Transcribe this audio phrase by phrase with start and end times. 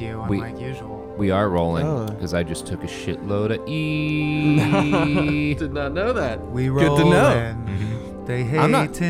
[0.00, 1.00] you, We- unlike usual.
[1.16, 2.06] We are rolling Oh.
[2.06, 5.54] because I just took a shitload of E.
[5.58, 6.44] Did not know that.
[6.50, 6.96] We roll.
[6.96, 7.30] Good to know.
[7.38, 7.56] in.
[7.56, 8.24] Mm-hmm.
[8.26, 9.00] They I'm not-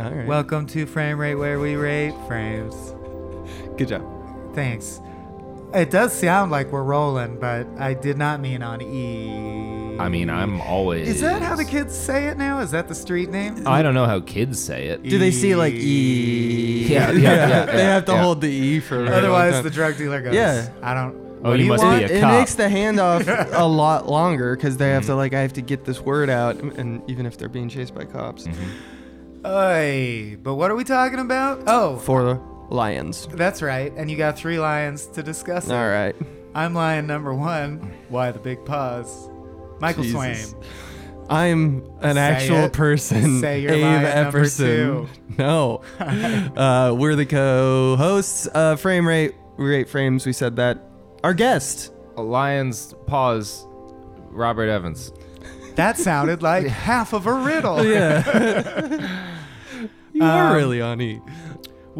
[0.00, 0.26] All right.
[0.26, 2.74] Welcome to Frame Rate, where we rate frames.
[3.78, 4.02] good job.
[4.54, 5.00] Thanks.
[5.72, 9.98] It does sound like we're rolling, but I did not mean on E.
[10.00, 11.08] I mean, I'm always.
[11.08, 12.60] Is that how the kids say it now?
[12.60, 13.62] Is that the street name?
[13.66, 15.02] Oh, I don't know how kids say it.
[15.02, 16.86] Do they see like E?
[16.86, 18.22] Yeah, yeah, yeah, they yeah, have to yeah.
[18.22, 18.96] hold the E for.
[18.96, 19.62] a very long Otherwise, time.
[19.64, 20.34] the drug dealer goes.
[20.34, 20.72] Yeah.
[20.82, 21.14] I don't.
[21.44, 21.98] Oh, what do you must want?
[21.98, 22.32] be a cop.
[22.32, 25.16] it makes the handoff a lot longer because they have to mm.
[25.16, 28.04] like I have to get this word out, and even if they're being chased by
[28.04, 28.46] cops.
[28.46, 29.46] Mm-hmm.
[29.46, 31.62] Oy, but what are we talking about?
[31.66, 32.34] Oh, For the
[32.70, 33.26] lions.
[33.32, 33.92] that's right.
[33.96, 35.68] And you got three lions to discuss.
[35.68, 35.72] it.
[35.74, 36.16] All right.
[36.54, 37.92] I'm lion number one.
[38.08, 39.28] Why the big pause?
[39.80, 40.54] Michael Jesus.
[40.54, 40.64] Swaim.
[41.28, 42.72] I'm an Say actual it.
[42.72, 43.40] person.
[43.40, 44.56] Say you're Abe lion number Epperson.
[44.58, 45.08] two.
[45.38, 45.82] No.
[46.00, 48.48] uh, we're the co-hosts.
[48.52, 49.34] Uh, frame rate.
[49.56, 50.26] We rate frames.
[50.26, 50.78] We said that.
[51.22, 51.92] Our guest.
[52.16, 53.66] A Lions pause.
[54.30, 55.12] Robert Evans.
[55.76, 57.84] That sounded like half of a riddle.
[57.86, 59.38] Yeah.
[60.12, 61.20] you are Um, really on E.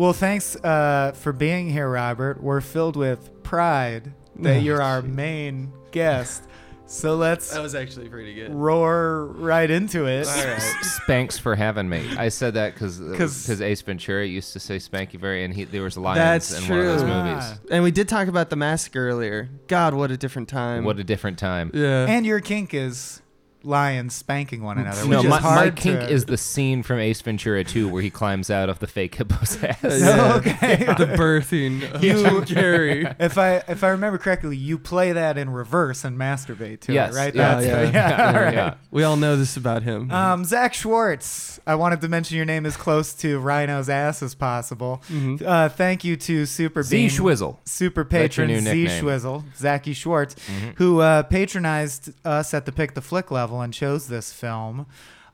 [0.00, 2.42] Well, thanks uh, for being here, Robert.
[2.42, 6.42] We're filled with pride that Oh, you're our main guest.
[6.86, 8.50] So let's That was actually pretty good.
[8.50, 10.24] roar right into it.
[10.24, 12.02] Spanks for having me.
[12.16, 15.64] I said that because 'Cause- because Ace Ventura used to say Spanky very, and he
[15.64, 17.10] there was lions That's in one of those true.
[17.12, 17.44] movies.
[17.44, 17.58] Ah.
[17.70, 19.50] And we did talk about the massacre earlier.
[19.68, 20.82] God, what a different time.
[20.84, 21.72] What a different time.
[21.74, 22.06] yeah.
[22.08, 23.20] And your kink is
[23.62, 26.08] lions spanking one another, No, which my, is my hard kink to...
[26.10, 29.62] is the scene from Ace Ventura 2 where he climbs out of the fake hippo's
[29.64, 30.00] ass.
[30.00, 30.34] Yeah.
[30.36, 30.76] okay.
[30.98, 33.14] the birthing of You- Jim Carrey.
[33.18, 37.14] If I if I remember correctly, you play that in reverse and masturbate to Yes,
[37.14, 37.34] it, right?
[37.34, 38.54] yeah, That's yeah, the- yeah, all right.
[38.54, 38.74] yeah.
[38.90, 40.10] We all know this about him.
[40.10, 41.60] Um, Zach Schwartz.
[41.66, 45.02] I wanted to mention your name as close to Rhino's ass as possible.
[45.08, 45.42] Mhm.
[45.42, 47.58] Uh, thank you to Super Z Bean, Schwizzle.
[47.66, 49.00] Super That's your patron new Z.
[49.02, 50.74] Schwizzle, Zachy Schwartz, Mhm.
[50.76, 54.86] who uh, patronized us at the Pick the Flick level and chose this film.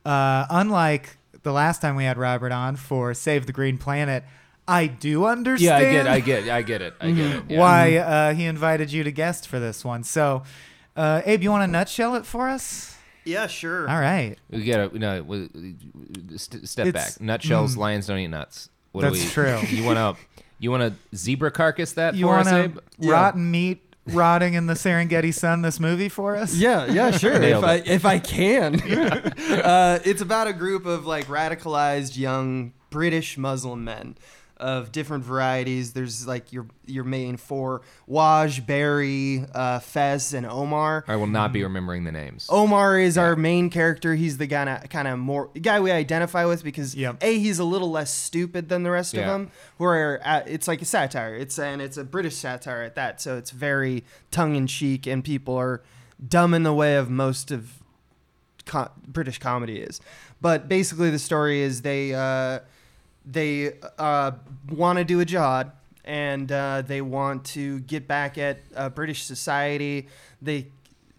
[0.04, 4.25] Uh, unlike the last time we had Robert on for Save the Green Planet,
[4.69, 5.82] I do understand.
[5.82, 6.09] Yeah, understand.
[6.09, 7.44] I get, I get, I get it, I get it.
[7.50, 7.60] yeah.
[7.60, 10.03] why uh, he invited you to guest for this one.
[10.03, 10.43] So,
[10.97, 12.97] uh, Abe, you want to nutshell it for us?
[13.25, 13.88] yeah, sure.
[13.88, 14.37] All right.
[14.50, 15.48] We gotta, no, we-
[16.37, 17.21] st- step It's- back.
[17.21, 17.78] Nutshells, mm.
[17.78, 18.71] lions don't eat nuts.
[18.93, 19.60] What do That's we, true.
[19.69, 20.15] You wanna,
[20.59, 22.78] you wanna zebra carcass that You for want us, to Abe?
[22.98, 23.12] Yeah.
[23.12, 26.55] rotten meat rotting in the Serengeti sun this movie for us?
[26.55, 27.34] Yeah, yeah, sure.
[27.34, 28.81] if Nailed I if I can.
[28.91, 34.16] uh, it's about a group of like radicalized young British Muslim men
[34.59, 35.93] of different varieties.
[35.93, 41.05] There's like your your main four: Waj, Barry, uh, Fez, and Omar.
[41.06, 42.47] I will not be remembering the names.
[42.49, 44.15] Omar is our main character.
[44.15, 47.19] He's the guy kind of more guy we identify with because Yep.
[47.22, 49.22] a he's a little less stupid than the rest Yeah.
[49.22, 49.50] of them.
[49.77, 51.34] Where uh, it's like a satire.
[51.34, 53.21] It's and it's a British satire at that.
[53.21, 55.83] So it's very tongue in cheek, and people are
[56.27, 57.83] dumb in the way of most of
[58.65, 60.00] co- British comedy is.
[60.41, 62.61] But basically, the story is they uh,
[63.26, 64.32] they uh,
[64.70, 65.72] want to do a jihad
[66.04, 70.09] and uh, they want to get back at uh, British society.
[70.41, 70.69] They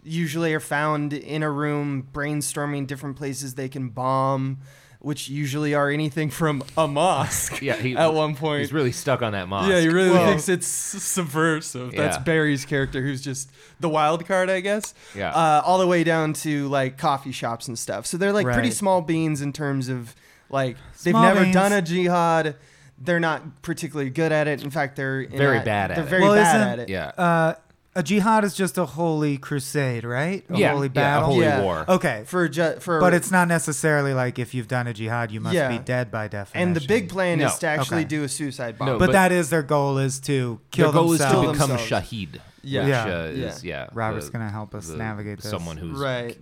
[0.03, 4.59] usually are found in a room brainstorming different places they can bomb,
[4.99, 7.61] which usually are anything from a mosque.
[7.61, 8.61] Yeah, he, at one point.
[8.61, 9.69] he's really stuck on that mosque.
[9.69, 11.91] Yeah, he really Well- thinks it's subversive.
[11.93, 12.23] That's Yeah.
[12.23, 13.49] Barry's character, who's just
[13.81, 14.93] the wild card, I guess.
[15.13, 15.31] Yeah.
[15.31, 18.05] Uh, all the way down to like coffee shops and stuff.
[18.05, 20.15] So they're like pretty small beans in terms of
[20.49, 21.53] like they've Small never beans.
[21.53, 22.55] done a jihad.
[22.99, 24.63] They're not particularly good at it.
[24.63, 26.09] In fact, they're in Very a- bad at They're it.
[26.09, 26.89] very Well, bad isn't- at it.
[26.89, 27.07] yeah.
[27.17, 27.53] Uh,
[27.95, 30.43] a jihad is just a holy crusade, right?
[30.51, 31.27] A yeah, holy yeah, a battle.
[31.29, 31.61] holy Yeah.
[31.61, 31.85] war.
[31.89, 35.41] Okay, For ju- for but it's not necessarily like if you've done a jihad, you
[35.41, 35.67] must Yeah.
[35.69, 36.67] be dead by definition.
[36.69, 37.47] and the big plan No.
[37.47, 38.07] is to actually Okay.
[38.09, 38.87] do a suicide bomb.
[38.87, 41.47] No, but, but- that is their goal is to kill Their goal is themselves.
[41.47, 42.09] to become themselves.
[42.11, 42.37] Shahid.
[42.63, 42.81] Yeah.
[42.81, 43.03] Which, Yeah.
[43.05, 43.87] uh, is, yeah.
[43.93, 45.49] Robert's the- gonna help us the- navigate this.
[45.49, 46.37] Someone who's right.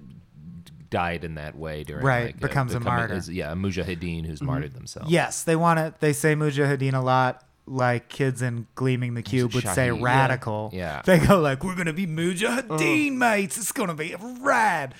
[0.89, 3.13] Died in that way during Right, like, becomes a becoming- martyr.
[3.15, 5.09] is- yeah, a mujahideen who's martyred themselves.
[5.11, 5.93] Yes, they want to.
[5.99, 10.69] They say mujahideen a lot, like kids in Gleaming the Cube would say radical.
[10.73, 11.01] Yeah.
[11.03, 13.57] They go like, "We're gonna be mujahideen, mates.
[13.57, 14.93] It's gonna be rad."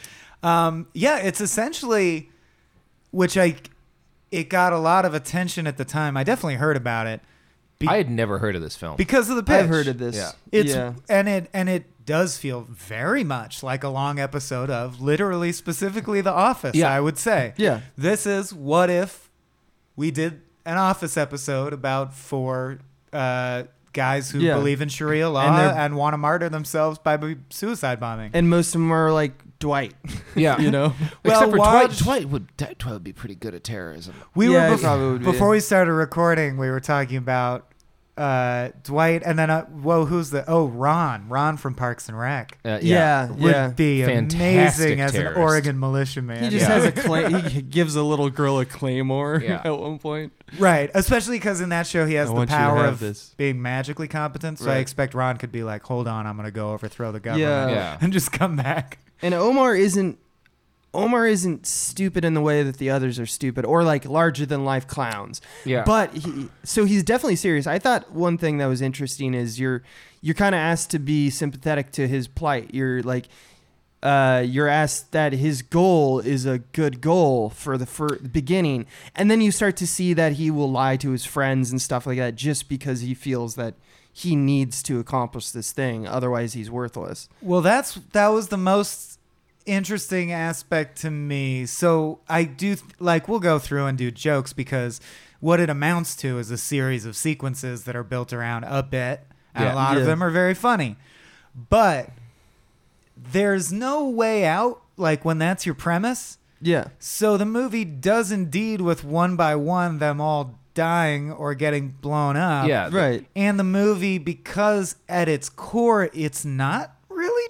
[0.44, 2.30] Um, yeah, it's essentially,
[3.12, 3.56] which I,
[4.32, 6.18] it got a lot of attention at the time.
[6.18, 7.22] I definitely heard about it
[7.80, 8.96] be- I had never heard of this film.
[8.96, 9.56] because of the pitch.
[9.64, 10.16] I've heard of this.
[10.16, 10.32] Yeah.
[10.52, 10.94] It's yeah.
[11.10, 16.22] and it and it does feel very much like a long episode of literally specifically
[16.22, 16.76] The Office.
[16.76, 16.90] Yeah.
[16.92, 17.54] I would say.
[17.58, 17.82] Yeah.
[17.98, 19.30] This is what if
[19.96, 22.80] we did an Office episode about four
[23.14, 23.64] uh,
[23.94, 24.56] guys who Yeah.
[24.56, 27.18] believe in Sharia law And and, want to martyr themselves by
[27.50, 28.32] suicide bombing.
[28.34, 29.94] And most of them are like Dwight.
[30.36, 30.94] yeah, you know.
[31.24, 32.22] Well, Except for watch- Dwight.
[32.24, 34.14] Dwight would Dwight would be pretty good at terrorism.
[34.36, 35.32] we Yeah, were it probably would be.
[35.32, 36.58] before we started recording.
[36.58, 37.72] We were talking about
[38.18, 42.58] uh, Dwight, and then uh, whoa, who's the oh Ron, Ron from Parks and Rec
[42.64, 43.68] Uh, Yeah, would yeah.
[43.70, 44.40] be Fantastic
[44.86, 45.36] amazing as terrorist.
[45.38, 46.44] an Oregon militiaman.
[46.44, 46.76] He just Yeah.
[46.76, 47.42] has a clay.
[47.50, 49.62] He gives a little girl a claymore Yeah.
[49.66, 50.32] at one point.
[50.60, 53.00] right, especially because in that show he has I the want you to power of
[53.00, 53.34] this.
[53.38, 54.60] being magically competent.
[54.60, 57.72] So I expect Ron could be like, "Hold on, I'm gonna go overthrow the government,"
[57.72, 57.76] Yeah.
[57.76, 57.98] Yeah.
[58.02, 59.00] and just come back.
[59.22, 60.20] And Omar isn't.
[60.96, 64.66] Omar isn't stupid in the way that the others are stupid, or like larger than
[64.66, 65.42] life clowns.
[65.66, 65.84] Yeah.
[65.84, 67.68] But he, so he's definitely serious.
[67.68, 69.84] I thought one thing that was interesting is you're
[70.22, 72.74] you're kind of asked to be sympathetic to his plight.
[72.74, 73.28] You're like
[74.06, 78.86] uh, you're asked that his goal is a good goal for the for the beginning,
[79.16, 82.06] and then you start to see that he will lie to his friends and stuff
[82.06, 83.74] like that just because he feels that
[84.14, 86.08] he needs to accomplish this thing.
[86.08, 87.28] Otherwise, he's worthless.
[87.42, 89.15] Well, that's that was the most
[89.66, 91.66] interesting aspect to me.
[91.66, 95.00] So I do th- like we'll go through and do jokes because
[95.40, 99.22] what it amounts to is a series of sequences that are built around a bit,
[99.54, 99.74] and Yeah.
[99.74, 100.96] a lot of them are very funny.
[101.70, 102.10] But
[103.18, 106.38] there's no way out like when that's your premise.
[106.62, 106.88] Yeah.
[107.00, 112.36] So the movie does indeed with one by one them all dying or getting blown
[112.36, 112.68] up.
[112.68, 112.90] yeah.
[112.92, 113.26] Right.
[113.36, 116.95] And the movie, because at its core, it's not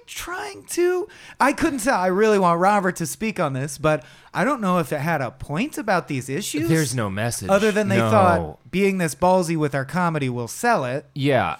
[0.06, 1.08] trying to.
[1.40, 1.98] I couldn't tell.
[1.98, 4.04] I really want Robert to speak on this, but
[4.34, 6.68] I don't know if it had a point about these issues.
[6.68, 7.48] There's no message.
[7.48, 8.10] Other than they No.
[8.10, 11.06] thought being this ballsy with our comedy will sell it.
[11.14, 11.56] Yeah.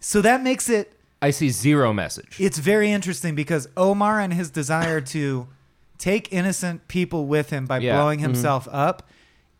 [0.00, 0.92] So that makes it.
[1.20, 2.36] I see zero message.
[2.38, 5.48] It's very interesting because Omar and his desire to
[5.98, 7.96] take innocent people with him by Yeah.
[7.96, 8.32] blowing mm-hmm.
[8.32, 9.08] himself up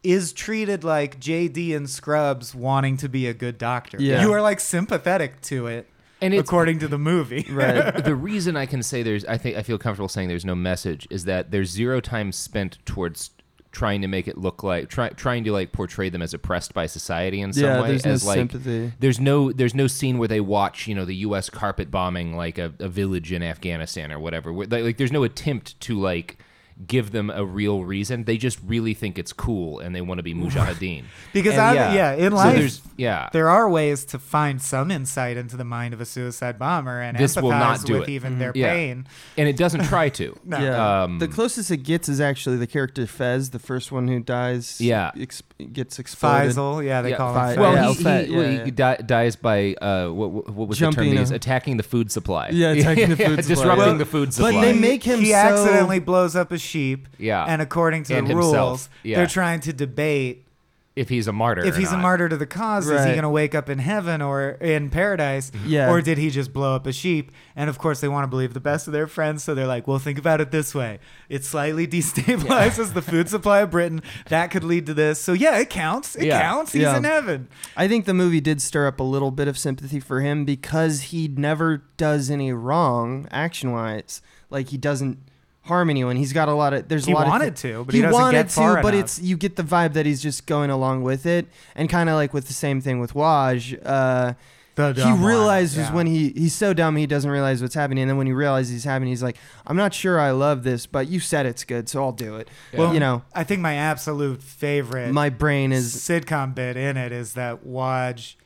[0.03, 3.97] is treated like JD and Scrubs wanting to be a good doctor.
[4.01, 4.23] Yeah.
[4.23, 5.89] You are like sympathetic to it
[6.23, 7.47] And it's according to the movie.
[7.53, 7.93] Right.
[8.05, 11.07] the reason I can say there's I think I feel comfortable saying there's no message
[11.11, 13.31] is that there's zero time spent towards
[13.73, 16.87] trying to make it look like try, trying to like portray them as oppressed by
[16.87, 17.83] society in some yeah.
[17.83, 18.93] way There's no as like sympathy.
[19.01, 21.51] there's no there's no scene where they watch you know the U.S.
[21.51, 24.53] carpet bombing like a, a village in Afghanistan or whatever.
[24.53, 26.39] Where, like, like there's no attempt to like
[26.87, 28.25] give them a real reason.
[28.25, 31.05] They just really think it's cool and they want to be mujahideen.
[31.33, 32.13] Because And I, yeah.
[32.15, 33.29] in so life, there's yeah.
[33.33, 37.17] there are ways to find some insight into the mind of a suicide bomber and
[37.19, 38.09] This empathize will not do with it.
[38.11, 38.73] even their Yeah.
[38.73, 39.07] pain.
[39.39, 40.39] and it doesn't try to.
[40.45, 40.59] No.
[40.59, 41.03] Yeah.
[41.05, 44.81] Um, the closest it gets is actually the character Fez, the first one who dies.
[44.81, 45.13] Yeah.
[45.19, 45.43] Ex-
[45.73, 46.51] gets exploded.
[46.57, 47.61] Faisal, yeah, they Yeah, call Fi- him.
[47.61, 47.97] Well, Faiz.
[47.97, 51.17] He, he, yeah, well, he di- dies by uh, what, what what was Jumping the
[51.17, 51.31] term He's?
[51.31, 52.51] Attacking the food supply.
[52.53, 53.55] Yeah, attacking the food supply.
[53.55, 54.53] disrupting Well, the food supply.
[54.53, 57.09] but they make him he so- accidentally blows up a sheep.
[57.19, 57.45] Yeah.
[57.45, 58.55] And according to And the himself.
[58.55, 59.17] rules, Yeah.
[59.19, 60.47] they're trying to debate
[60.95, 61.65] if he's a martyr.
[61.65, 62.03] if or he's a not.
[62.03, 63.07] martyr to the cause, is he Right.
[63.13, 65.51] going to wake up in heaven or in paradise?
[65.65, 65.89] Yeah.
[65.91, 67.33] Or did he just blow up a sheep?
[67.57, 69.43] And of course, they want to believe the best of their friends.
[69.43, 70.99] So they're like, well, think about it this way
[71.31, 71.87] it slightly
[72.33, 74.03] destabilizes the food supply of Britain.
[74.29, 75.19] That could lead to this.
[75.19, 76.15] So yeah, it counts.
[76.15, 76.43] It Yeah.
[76.43, 76.73] counts.
[76.75, 76.99] He's Yeah.
[76.99, 77.49] in heaven.
[77.75, 81.01] I think the movie did stir up a little bit of sympathy for him because
[81.05, 84.21] he never does any wrong action wise.
[84.51, 85.21] Like he doesn't
[85.63, 86.17] harm anyone.
[86.17, 88.21] He's got a lot of there's He a lot wanted of to, but he doesn't
[88.21, 91.03] wanted get far to, but it's you get the vibe that he's just going along
[91.03, 93.79] with it, and kind of like with the same thing with Waj.
[93.85, 94.35] Uh,
[94.75, 95.29] The he dumb one.
[95.29, 95.95] realizes Yeah.
[95.95, 98.73] when he he's so dumb he doesn't realize what's happening, and then when he realizes
[98.73, 99.37] he's happening, he's like,
[99.67, 102.49] "I'm not sure I love this, but you said it's good, so I'll do it."
[102.73, 107.13] Well, you know, I think my absolute favorite my brain is sitcom bit in it
[107.13, 108.37] is that Waj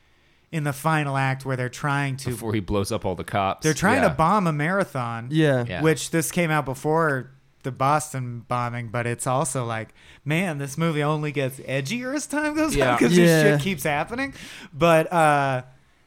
[0.51, 3.63] in the final act where they're trying to before he blows up all the cops.
[3.63, 4.09] they're trying Yeah.
[4.09, 5.27] to bomb a marathon.
[5.31, 5.65] yeah.
[5.67, 5.81] Yeah.
[5.81, 7.31] Which this came out before
[7.63, 9.89] the Boston bombing, but it's also like,
[10.23, 13.25] man, this movie only gets edgier as time goes on because Yeah.
[13.25, 14.33] this shit keeps happening.
[14.73, 15.63] But uh,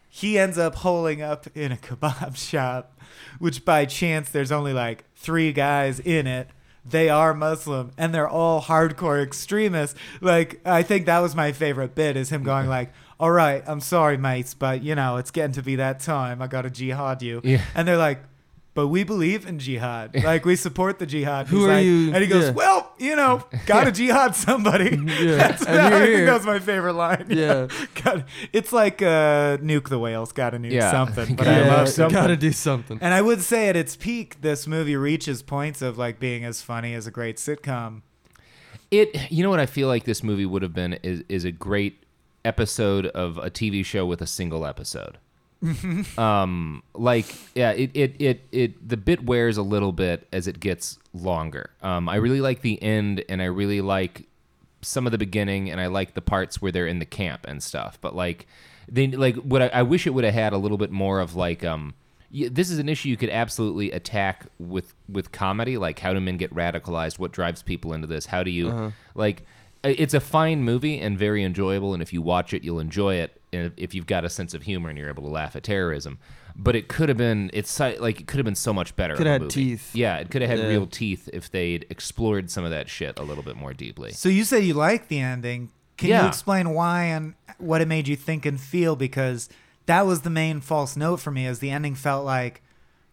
[0.08, 2.98] he ends up holing up in a kebab shop,
[3.38, 6.48] which by chance there's only like three guys in it.
[6.82, 9.98] They are Muslim and they're all hardcore extremists.
[10.22, 13.80] Like I think that was my favorite bit is him going like, "All right, I'm
[13.80, 16.42] sorry, mates, but you know it's getting to be that time.
[16.42, 17.62] I got to jihad you." Yeah.
[17.74, 18.18] And they're like,
[18.72, 20.14] but we believe in jihad.
[20.22, 21.48] Like we support the jihad.
[21.48, 22.50] Who He's are like- you- And he goes, yeah.
[22.52, 24.96] well, you know, gotta jihad somebody.
[24.96, 25.36] Yeah.
[25.42, 26.26] That's And I think here.
[26.26, 27.26] that was my favorite line.
[27.28, 27.66] Yeah.
[28.02, 30.30] Got- it's like uh, nuke the whales.
[30.32, 30.92] Gotta nuke Yeah.
[30.92, 31.34] something.
[31.34, 32.14] But Gotta I love love something.
[32.14, 32.98] gotta do something.
[33.02, 36.62] And I would say at its peak, this movie reaches points of like being as
[36.62, 38.02] funny as a great sitcom.
[38.92, 39.30] It.
[39.32, 42.04] You know what I feel like this movie would have been is is a great
[42.44, 45.18] episode of a TV show with a single episode.
[46.18, 50.60] um, like yeah, it, it it it the bit wears a little bit as it
[50.60, 51.70] gets longer.
[51.82, 54.26] Um, I really like the end, and I really like
[54.82, 57.62] some of the beginning, and I like the parts where they're in the camp and
[57.62, 57.98] stuff.
[58.00, 58.46] But like,
[58.88, 61.36] they like what I, I wish it would have had a little bit more of
[61.36, 61.92] like um.
[62.32, 66.20] y- This is an issue you could absolutely attack with with comedy, like how do
[66.20, 67.18] men get radicalized?
[67.18, 68.24] What drives people into this?
[68.26, 68.70] How do you
[69.14, 69.42] like?
[69.82, 71.94] It's a fine movie and very enjoyable.
[71.94, 73.40] And if you watch it, you'll enjoy it.
[73.52, 76.18] And if you've got a sense of humor and you're able to laugh at terrorism,
[76.56, 79.14] but it could have been it's like it could have been so much better.
[79.16, 79.52] Could have had movie.
[79.54, 79.94] teeth.
[79.94, 80.68] Yeah, it could have had Yeah.
[80.68, 84.12] real teeth if they'd explored some of that shit a little bit more deeply.
[84.12, 85.70] So you say you like the ending.
[85.96, 88.96] Can you explain why and what it made you think and feel?
[88.96, 89.48] Because
[89.86, 92.62] that was the main false note for me, as the ending felt like,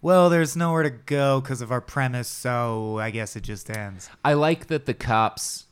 [0.02, 4.10] well, there's nowhere to go because of our premise, so I guess it just ends.
[4.24, 5.66] I like that the cops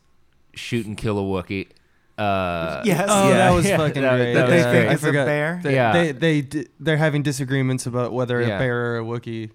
[0.56, 1.68] shoot and kill a Wookiee.
[2.18, 3.08] Uh, Yes.
[3.10, 4.34] Oh, Yeah, that was yeah, fucking that- great.
[4.34, 4.80] that That was they great.
[4.80, 5.60] think I is a bear.
[5.64, 5.92] They, Yeah.
[5.94, 8.56] they they di- they're having disagreements about whether Yeah.
[8.56, 9.50] a bear or a Wookiee.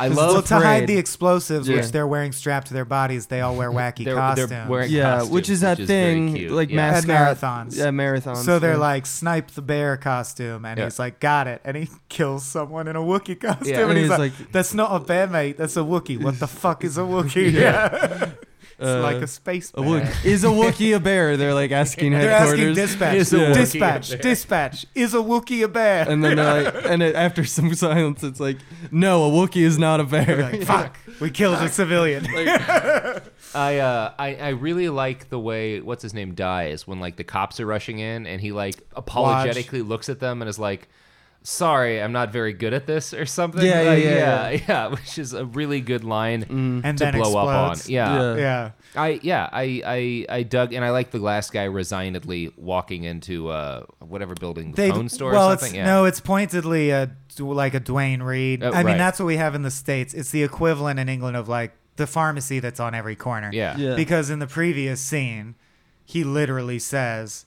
[0.00, 1.76] I It's well, love to hide the explosives, Yeah.
[1.76, 4.48] which they're wearing strapped to their bodies, they all wear wacky They're- costumes.
[4.48, 6.86] they're wearing- Yeah, costumes, which is that which is thing cute, like yeah.
[6.86, 7.76] At mascot marathons.
[7.76, 8.44] Yeah, marathons.
[8.44, 8.76] so they're yeah.
[8.78, 10.84] like snipe the bear costume, and Yeah.
[10.86, 13.80] he's like, "Got it," and he kills someone in a Wookiee costume, Yeah.
[13.80, 15.58] and, And he's, he's like, like- "That's not a bear, mate.
[15.58, 16.22] That's a Wookiee.
[16.22, 18.30] What the fuck is a Wookiee?" Yeah.
[18.78, 20.00] It's Uh, like a space a bear.
[20.02, 21.36] Wook- is a Wookiee a bear?
[21.38, 22.60] They're like asking They're headquarters.
[22.60, 23.14] asking dispatch.
[23.16, 24.08] Is a Wookiee a dispatch.
[24.10, 24.18] bear?
[24.22, 24.86] Dispatch.
[24.94, 26.08] Is a Wookiee a bear?
[26.08, 28.58] and then they're like, and it, after some silence, it's like,
[28.90, 30.42] no, a Wookiee is not a bear.
[30.50, 30.96] like, fuck.
[31.20, 32.26] We killed a civilian.
[33.54, 37.22] I uh I, I really like the way what's his name dies when like the
[37.24, 40.88] cops are rushing in and he like apologetically looks at them and is like
[41.46, 44.60] sorry I'm not very good at this or something Yeah, yeah, Like, yeah, yeah, yeah.
[44.66, 46.42] yeah, which is a really good line
[46.84, 47.80] and to blow explodes.
[47.82, 48.16] up on yeah.
[48.18, 48.36] Yeah.
[48.36, 48.70] Yeah.
[48.96, 53.48] I yeah I, I I dug and I like the glass guy resignedly walking into
[53.50, 56.90] uh whatever building the They, phone store well, or something it's yeah no, it's pointedly
[56.90, 58.62] a, like a Duane Reade.
[58.62, 60.14] Oh, I mean, that's what we have in the states.
[60.14, 63.50] It's the equivalent in England of like the pharmacy that's on every corner.
[63.52, 63.96] yeah Yeah.
[63.96, 65.56] Because in the previous scene,
[66.04, 67.46] he literally says,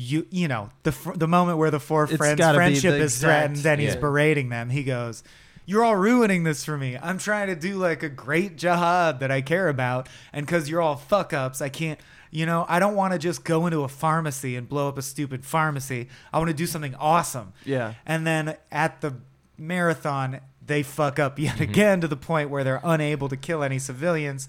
[0.00, 3.80] "You, you know, the the moment where the four It's friends friendship is exact- threatened,
[3.80, 4.00] he's Yeah.
[4.00, 4.70] berating them.
[4.70, 5.24] He goes."
[5.66, 6.96] You're all ruining this for me.
[7.02, 10.80] I'm trying to do like a great jihad that I care about, and because you're
[10.80, 11.98] all fuck ups, I can't.
[12.30, 15.02] You know, I don't want to just go into a pharmacy and blow up a
[15.02, 16.08] stupid pharmacy.
[16.32, 17.52] I want to do something awesome.
[17.66, 17.94] Yeah.
[18.06, 19.14] And then at the
[19.58, 21.62] marathon, they fuck up yet Mm-hmm.
[21.64, 24.48] again to the point where they're unable to kill any civilians.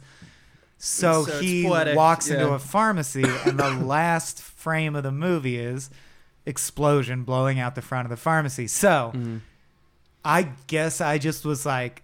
[0.77, 5.89] So, So he walks into a pharmacy, and the last frame of the movie is
[6.45, 8.67] explosion blowing out the front of the pharmacy.
[8.67, 9.37] So Mm-hmm.
[10.25, 12.03] I guess I just was like,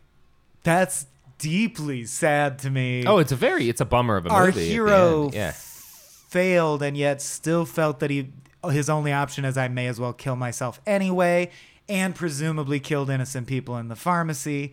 [0.64, 1.06] that's
[1.38, 3.04] deeply sad to me.
[3.06, 6.82] oh it's a very it's a bummer of a Our movie the hero yeah failed
[6.82, 8.30] and yet still felt that he
[8.72, 11.52] his only option is I may as well kill myself anyway
[11.90, 14.72] and presumably killed innocent people in the pharmacy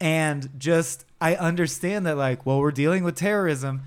[0.00, 3.82] and just I understand that like well we're dealing with terrorism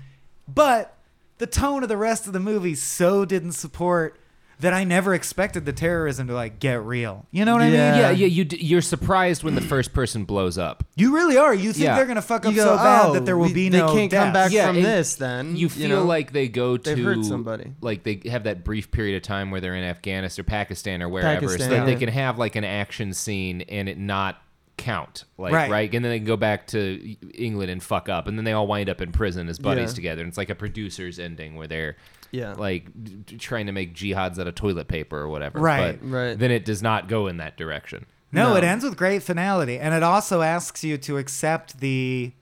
[0.48, 0.95] but
[1.38, 4.18] the tone of the rest of the movie so didn't support
[4.58, 7.26] that I never expected the terrorism to like get real.
[7.30, 7.74] You know what I mean?
[7.74, 11.52] yeah yeah you d- you're surprised when the first person blows up You really are.
[11.52, 11.96] You think Yeah.
[11.96, 13.76] they're gonna fuck up You go, so bad "Oh, that there will we- be they
[13.80, 15.16] no can't come deaths." back Yeah, from and this.
[15.16, 16.04] Then you feel know?
[16.06, 17.72] like they go to They've hurt somebody.
[17.82, 21.10] like they have that brief period of time where they're in Afghanistan or Pakistan or
[21.10, 24.40] wherever, so Pakistan, that they can have like an action scene and it not
[24.76, 25.70] count, like Right.
[25.70, 25.94] right.
[25.94, 28.66] and then they can go back to England and fuck up, and then they all
[28.66, 29.94] wind up in prison as buddies Yeah.
[29.96, 31.96] together, and it's like a producer's ending where they're
[32.30, 32.52] Yeah.
[32.54, 35.98] like d- d- trying to make jihads out of toilet paper or whatever, Right.
[36.00, 36.38] But Right.
[36.38, 38.04] Then it does not go in that direction.
[38.32, 38.56] No, No.
[38.56, 42.32] it ends with great finality, and it also asks you to accept the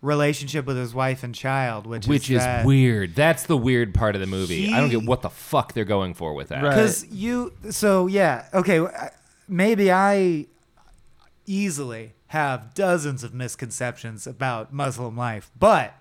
[0.00, 3.14] relationship with his wife and child, which Which is is that- weird.
[3.14, 4.72] That's the weird part of the movie.
[4.72, 6.62] I don't get what the fuck they're going for with that.
[6.62, 6.70] Right.
[6.70, 7.52] because you.
[7.70, 8.86] So yeah, okay,
[9.48, 10.46] maybe I
[11.46, 15.94] easily have dozens of misconceptions about Muslim life, but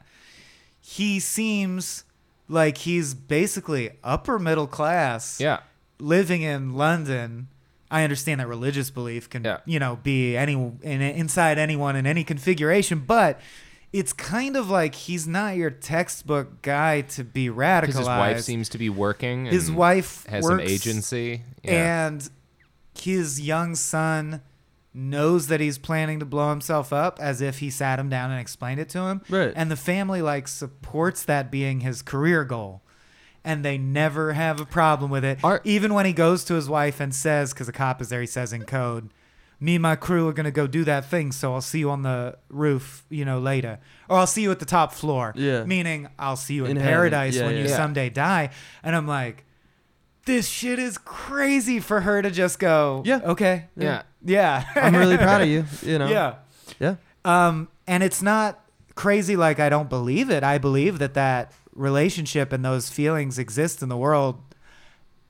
[0.81, 2.03] he seems
[2.49, 5.39] like he's basically upper middle class.
[5.39, 5.59] Yeah.
[5.99, 7.47] living in London,
[7.89, 9.59] I understand that religious belief can, Yeah.
[9.65, 13.39] you know, be any in, inside anyone in any configuration, but
[13.93, 17.85] it's kind of like he's not your textbook guy to be radicalized.
[17.95, 19.45] His wife seems to be working.
[19.45, 21.43] His wife has some agency.
[21.63, 22.07] Yeah.
[22.07, 22.29] and
[22.99, 24.41] his young son
[24.93, 28.39] knows that he's planning to blow himself up as if he sat him down and
[28.39, 29.21] explained it to him.
[29.29, 29.51] Right.
[29.55, 32.81] And the family like supports that being his career goal.
[33.45, 35.43] And they never have a problem with it.
[35.43, 38.21] Are- Even when he goes to his wife and says, because the cop is there,
[38.21, 39.09] he says in code,
[39.59, 41.31] me and my crew are going to go do that thing.
[41.33, 43.79] So I'll see you on the roof, you know, later.
[44.07, 45.33] Or I'll see you at the top floor.
[45.35, 45.63] Yeah.
[45.65, 47.75] Meaning I'll see you in, In paradise Yeah, when you yeah.
[47.75, 48.49] someday die.
[48.83, 49.43] And I'm like,
[50.25, 53.19] this shit is crazy for her to just go, Yeah.
[53.25, 53.65] okay.
[53.75, 54.03] yeah.
[54.23, 54.65] Yeah.
[54.75, 55.65] I'm really proud of you.
[55.83, 56.07] You know.
[56.07, 56.35] Yeah.
[56.79, 56.95] Yeah.
[57.25, 58.59] Um, and it's not
[58.95, 60.43] crazy like I don't believe it.
[60.43, 64.39] I believe that that relationship and those feelings exist in the world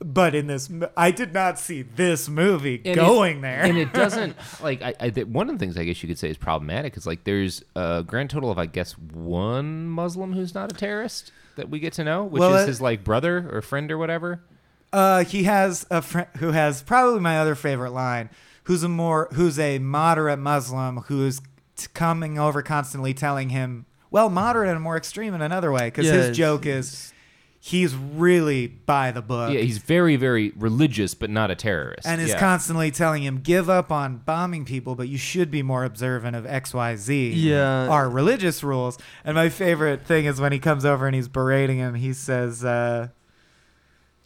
[0.05, 3.61] but in this, I did not see this movie And going it, there.
[3.63, 6.19] and it doesn't like I, I th- one of the things I guess you could
[6.19, 10.53] say is problematic is like there's a grand total of I guess one Muslim who's
[10.53, 13.49] not a terrorist that we get to know, which Well, is it- his like brother
[13.49, 14.43] or friend or whatever.
[14.91, 18.29] Uh, he has a friend who has probably my other favorite line.
[18.65, 21.39] Who's a more who's a moderate Muslim who's
[21.75, 26.05] t- coming over constantly telling him, well, moderate and more extreme in another way, because
[26.05, 27.11] Yeah, his joke is
[27.59, 29.53] he's really by the book.
[29.53, 32.05] yeah, he's very very religious but not a terrorist.
[32.07, 32.39] and is yeah.
[32.39, 36.45] constantly telling him, give up on bombing people, but you should be more observant of
[36.45, 37.31] X, Y, Z.
[37.31, 37.87] Yeah.
[37.87, 38.97] Our religious rules.
[39.25, 42.63] And my favorite thing is when he comes over and he's berating him, he says,
[42.65, 43.09] uh,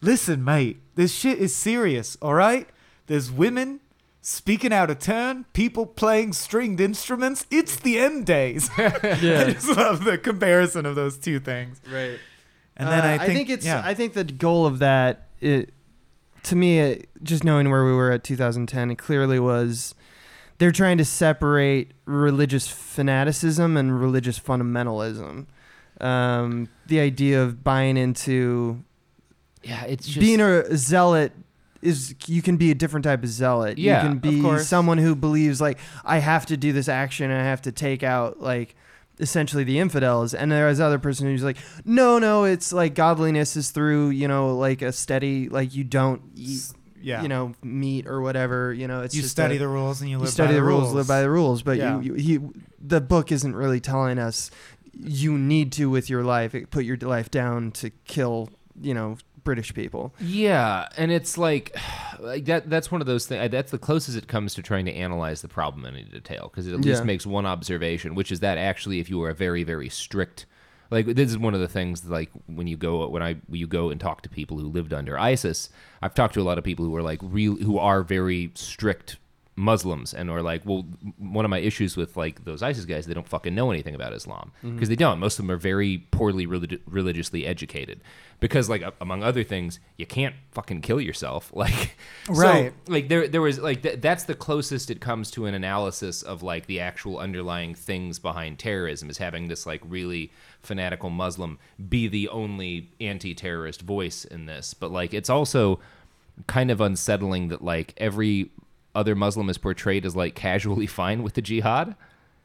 [0.01, 2.67] Listen, mate, this shit is serious, all right?
[3.07, 3.79] There's women
[4.29, 7.45] speaking out of turn, people playing stringed instruments.
[7.49, 8.69] It's the end days.
[8.77, 8.89] I
[9.53, 11.79] just love the comparison of those two things.
[11.89, 12.19] right.
[12.75, 13.65] And then Uh, I, think, it's.
[13.65, 13.81] yeah.
[13.83, 15.73] I think the goal of that, it,
[16.43, 19.95] to me, it, just knowing where we were at 2010, it clearly was
[20.57, 25.45] they're trying to separate religious fanaticism and religious fundamentalism.
[26.01, 28.83] Um, the idea of buying into
[29.63, 31.31] yeah, it's just being a zealot
[31.87, 33.77] is you can be a different type of zealot.
[33.77, 37.41] Yeah, you can be someone who believes like I have to do this action and
[37.41, 38.75] I have to take out like
[39.19, 43.71] essentially the infidels and there's other person who's like no no it's like godliness is
[43.71, 46.61] through you know like a steady like you don't eat
[47.01, 47.23] yeah.
[47.23, 50.17] you know meat or whatever you know it's you study a- the rules and you
[50.17, 51.99] live you study by the the rules, live by the rules but Yeah.
[51.99, 52.39] you, you he
[52.79, 54.51] the book isn't really telling us
[54.93, 59.17] you need to with your life eh, put your life down to kill you know
[59.47, 61.73] british people Yeah, and it's like,
[62.19, 62.69] like that.
[62.69, 63.49] That's one of those things.
[63.49, 66.67] That's the closest it comes to trying to analyze the problem in any detail because
[66.67, 67.05] it at least Yeah.
[67.05, 70.45] makes one observation, which is that actually, if you are a very, very strict,
[70.91, 73.67] like this is one of the things like when you go when I when you
[73.67, 75.69] go and talk to people who lived under ISIS.
[76.01, 79.17] I've talked to a lot of people who are like real who are very strict
[79.57, 80.85] Muslims and are like, well,
[81.17, 84.13] one of my issues with like those ISIS guys, they don't fucking know anything about
[84.13, 84.85] Islam because mm-hmm.
[84.89, 85.19] they don't.
[85.19, 88.01] Most of them are very poorly relig- religiously educated
[88.39, 91.51] because, like, among other things, you can't fucking kill yourself.
[91.55, 91.97] Like,
[92.27, 92.73] so, Right.
[92.87, 96.43] like there, there was like th- that's the closest it comes to an analysis of
[96.43, 101.57] like the actual underlying things behind terrorism is having this like really fanatical Muslim
[101.89, 104.73] be the only anti-terrorist voice in this.
[104.73, 105.79] But like, it's also
[106.45, 108.51] kind of unsettling that like every
[108.93, 111.95] other Muslim is portrayed as like casually fine with the jihad.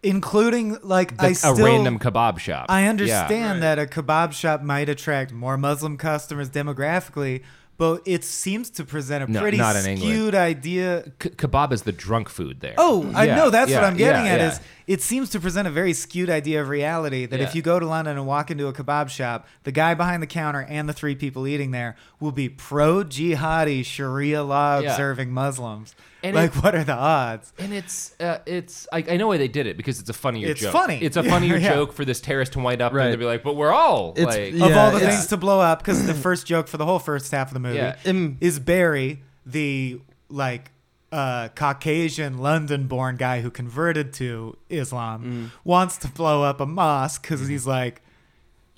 [0.02, 2.66] Including like I still a random kebab shop.
[2.68, 2.90] I Yeah.
[2.90, 7.42] understand that a kebab shop might attract more Muslim customers demographically,
[7.78, 9.98] but it seems to present a No, pretty not in England.
[10.12, 11.04] skewed idea.
[11.18, 12.74] K- kebab is the drunk food there.
[12.78, 14.48] Oh, I know that's yeah, what I'm getting yeah, at yeah.
[14.52, 17.46] is it seems to present a very skewed idea of reality that Yeah.
[17.46, 20.26] if you go to London and walk into a kebab shop, the guy behind the
[20.26, 24.90] counter and the three people eating there will be pro jihadi Sharia law Yeah.
[24.90, 25.94] observing Muslims.
[26.24, 27.52] And like it- what are the odds?
[27.58, 30.48] And it's uh, it's I, I know why they did it because it's a funnier
[30.48, 30.72] It's joke.
[30.72, 30.98] funny.
[31.02, 31.74] It's a funnier yeah.
[31.74, 33.06] joke for this terrorist to wind up Right.
[33.06, 35.36] and to be like, but we're all It's- like Yeah, of all the things to
[35.36, 37.96] blow up because the first joke for the whole first half of the movie Yeah.
[38.40, 40.70] Is Barry, the like
[41.10, 47.46] uh, Caucasian London-born guy who converted to Islam, wants to blow up a mosque because
[47.48, 48.01] he's like.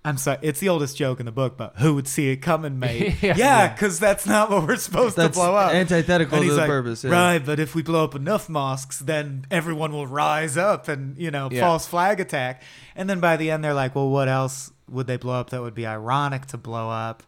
[0.06, 2.78] I'm sorry, it's the oldest joke in the book, but who would see it coming,
[2.78, 3.16] mate?
[3.22, 3.34] Yeah.
[3.38, 5.72] yeah, because that's not what we're supposed That's to blow up.
[5.72, 7.10] antithetical And to he's the like, purpose, yeah.
[7.10, 11.30] Right, but if we blow up enough mosques, then everyone will rise up and, you
[11.30, 11.62] know, Yeah.
[11.62, 12.62] false flag attack.
[12.94, 15.62] And then by the end, they're like, well, what else would they blow up that
[15.62, 17.22] would be ironic to blow up?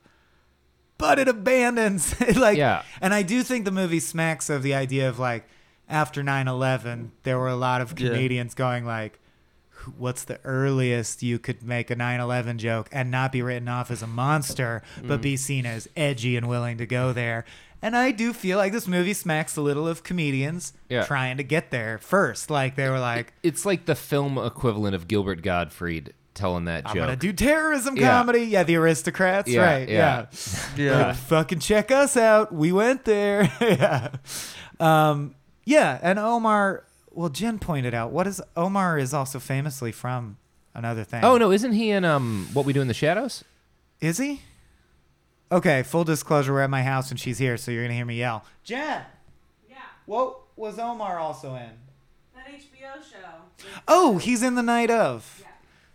[0.98, 2.82] But it abandons, like, Yeah.
[3.00, 5.48] and I do think the movie smacks of the idea of like,
[5.88, 8.08] after 9 11, there were a lot of Yeah.
[8.10, 9.18] comedians going, like,
[9.96, 14.02] what's the earliest you could make a 9-11 joke and not be written off as
[14.02, 15.08] a monster Mm.
[15.08, 17.44] but be seen as edgy and willing to go there
[17.82, 21.04] and i do feel like this movie smacks a little of comedians Yeah.
[21.04, 25.06] trying to get there first like they were like it's like the film equivalent of
[25.08, 27.04] Gilbert Gottfried telling that i'm joke.
[27.04, 28.10] gonna do terrorism Yeah.
[28.10, 30.26] comedy yeah the aristocrats Yeah, right yeah.
[30.30, 31.06] yeah, yeah.
[31.08, 34.10] Like, fucking check us out we went there yeah
[34.80, 36.84] um yeah and omar
[37.16, 40.36] well jen pointed out what is omar is also famously from
[40.74, 43.42] another thing oh no, isn't he in um What We Do in the Shadows?
[44.00, 44.42] Is he?
[45.50, 48.16] Okay, full disclosure, we're at my house and she's here, so you're gonna hear me
[48.16, 48.44] yell.
[48.64, 49.02] Jen,
[49.70, 51.70] Yeah, what was Omar also in?
[52.34, 53.66] that HBO show.
[53.88, 55.38] Oh, he's in the night of.
[55.40, 55.46] Yeah.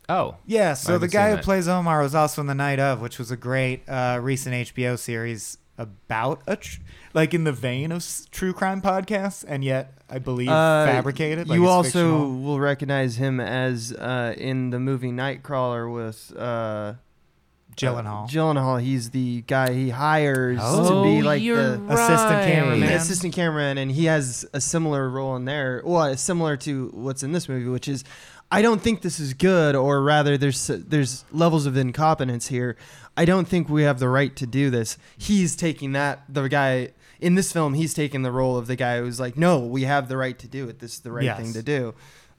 [0.09, 1.45] Oh, Yeah, so the guy who that.
[1.45, 4.97] plays Omar was also in the night of, which was a great uh, recent HBO
[4.97, 6.79] series about a tr-
[7.13, 11.47] like in the vein of s- true crime podcasts, and yet I believe Uh, fabricated.
[11.49, 12.41] Like you it's also fictional.
[12.41, 16.93] will recognize him as uh, in the movie Nightcrawler with uh,
[17.77, 18.29] Gyllenhaal.
[18.29, 22.45] Gyllenhaal, he's the guy he hires to Oh, be like you're the Assistant right.
[22.53, 22.79] cameraman.
[22.81, 25.81] the assistant cameraman, and he has a similar role in there.
[25.85, 28.03] Well, similar to what's in this movie, which is,
[28.51, 32.75] I don't think this is good, or rather, there's there's levels of incompetence here.
[33.15, 34.97] I don't think we have the right to do this.
[35.17, 36.89] He's taking that the guy
[37.21, 37.73] in this film.
[37.75, 40.47] He's taking the role of the guy who's like, no, we have the right to
[40.47, 40.79] do it.
[40.79, 41.39] This is the right Yes.
[41.39, 41.93] thing to do.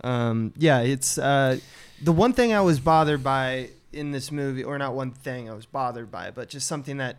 [0.05, 1.59] Um, yeah, it's uh,
[2.03, 5.55] the one thing I was bothered by in this movie, or not one thing I
[5.55, 7.16] was bothered by, but just something that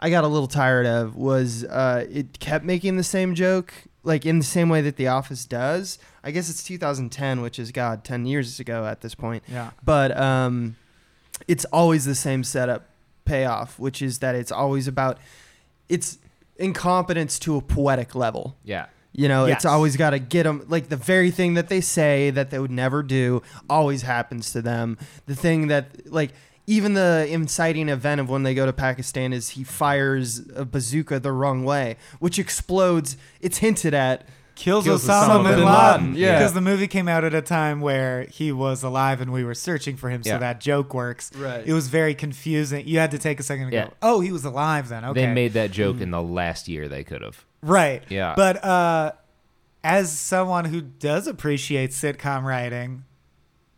[0.00, 3.72] I got a little tired of was uh, it kept making the same joke,
[4.02, 5.98] like in the same way that The Office does.
[6.24, 9.44] I guess it's 2010, which is God, 10 years ago at this point.
[9.46, 9.70] Yeah.
[9.84, 10.74] But um,
[11.46, 12.86] it's always the same setup
[13.24, 15.18] payoff, which is that it's always about
[15.88, 16.18] it's
[16.56, 18.56] incompetence to a poetic level.
[18.64, 18.86] Yeah.
[19.12, 19.58] You know, Yes.
[19.58, 22.58] it's always got to get them like the very thing that they say that they
[22.58, 24.98] would never do always happens to them.
[25.26, 26.32] The thing that like
[26.66, 31.20] even the inciting event of when they go to Pakistan is he fires a bazooka
[31.20, 33.16] the wrong way, which explodes.
[33.40, 34.26] It's hinted at.
[34.54, 36.02] Kills, Kills Osama, Osama bin bin Laden.
[36.04, 36.38] Laden, yeah.
[36.38, 39.54] Because the movie came out at a time where he was alive and we were
[39.54, 41.30] searching for him, so that joke works.
[41.34, 41.66] Right.
[41.66, 42.86] It was very confusing.
[42.86, 43.84] You had to take a second to Yeah.
[43.86, 45.04] go, oh, he was alive then.
[45.04, 45.26] Okay.
[45.26, 47.44] They made that joke in the last year they could have.
[47.62, 48.02] Right.
[48.08, 48.34] Yeah.
[48.36, 49.12] But uh,
[49.82, 53.04] as someone who does appreciate sitcom writing,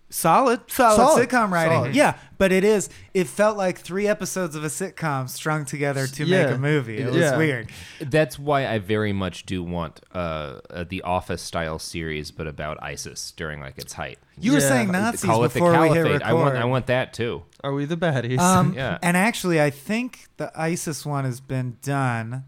[0.09, 1.73] solid, solid, Solid, sitcom writing.
[1.79, 1.95] solid.
[1.97, 2.15] Yeah.
[2.39, 2.89] But it is.
[3.15, 6.47] It felt like three episodes of a sitcom strung together to Yeah.
[6.47, 6.99] make a movie.
[6.99, 7.37] It was Yeah.
[7.37, 7.71] weird.
[8.01, 12.79] That's why I very much do want uh, uh, the Office style series, but about
[12.83, 14.19] ISIS during like its height.
[14.39, 14.69] You were Yeah.
[14.69, 16.13] saying Nazis Call it the before we hit Caliphate.
[16.13, 16.23] record.
[16.23, 17.43] I want, I want that too.
[17.65, 18.39] Are we the baddies?
[18.39, 18.99] Um, Yeah.
[19.03, 22.45] And actually, I think the ISIS one has been done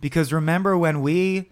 [0.00, 1.50] because remember when we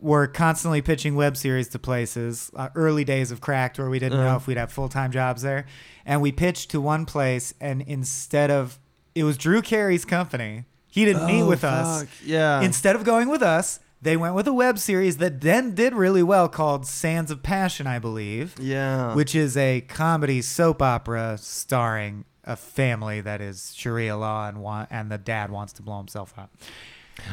[0.00, 4.18] were constantly pitching web series to places, uh, early days of Cracked, where we didn't
[4.18, 4.36] know Uh-huh.
[4.36, 5.66] if we'd have full time jobs there,
[6.06, 8.78] and we pitched to one place, and instead of
[9.14, 12.04] it was Drew Carey's company, he didn't meet Oh, with us.
[12.24, 12.60] Yeah.
[12.62, 16.22] Instead of going with us, they went with a web series that then did really
[16.22, 19.14] well called Sands of Passion, I believe yeah.
[19.14, 24.86] which is a comedy soap opera starring a family that is Sharia law and wa-
[24.90, 26.50] and the dad wants to blow himself up.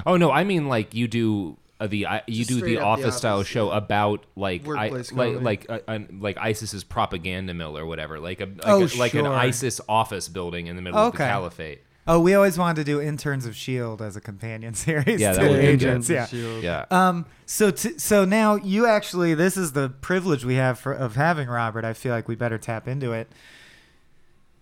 [0.06, 2.86] Oh no, I mean like you do uh, the I you do the up The
[3.06, 3.78] office style Office, show yeah.
[3.78, 5.12] about like I, like
[5.42, 9.14] like uh, uh, like ISIS's propaganda mill or whatever, like a like, Oh, a, like
[9.14, 9.26] an.
[9.28, 11.82] ISIS office building in the middle of the caliphate.
[12.10, 15.20] Oh, we always wanted to do Interns of Shield as a companion series.
[15.20, 15.60] Yeah, that to would.
[15.60, 16.10] Agents.
[16.10, 16.26] Yeah.
[16.26, 16.64] Shield.
[16.64, 16.86] Yeah.
[16.90, 17.26] Um.
[17.46, 21.48] So t- so now you actually this is the privilege we have for of having
[21.50, 21.84] Robert.
[21.86, 23.30] I feel like we better tap into it.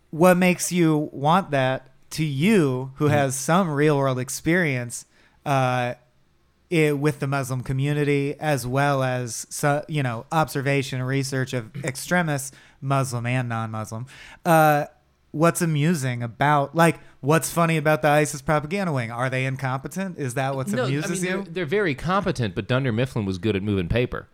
[0.10, 5.06] What makes you want that to you, who has some real world experience,
[5.45, 5.95] uh,
[6.76, 11.74] it, with the Muslim community, as well as so, you know observation and research of
[11.86, 14.06] extremists, Muslim and non-Muslim.
[14.46, 14.86] Uh,
[15.32, 19.10] what's amusing about like what's funny about the ISIS propaganda wing?
[19.10, 20.18] Are they incompetent?
[20.20, 21.44] Is that what no, I amuses mean, you?
[21.44, 24.28] They're, they're very competent, but Dunder Mifflin was good at moving paper.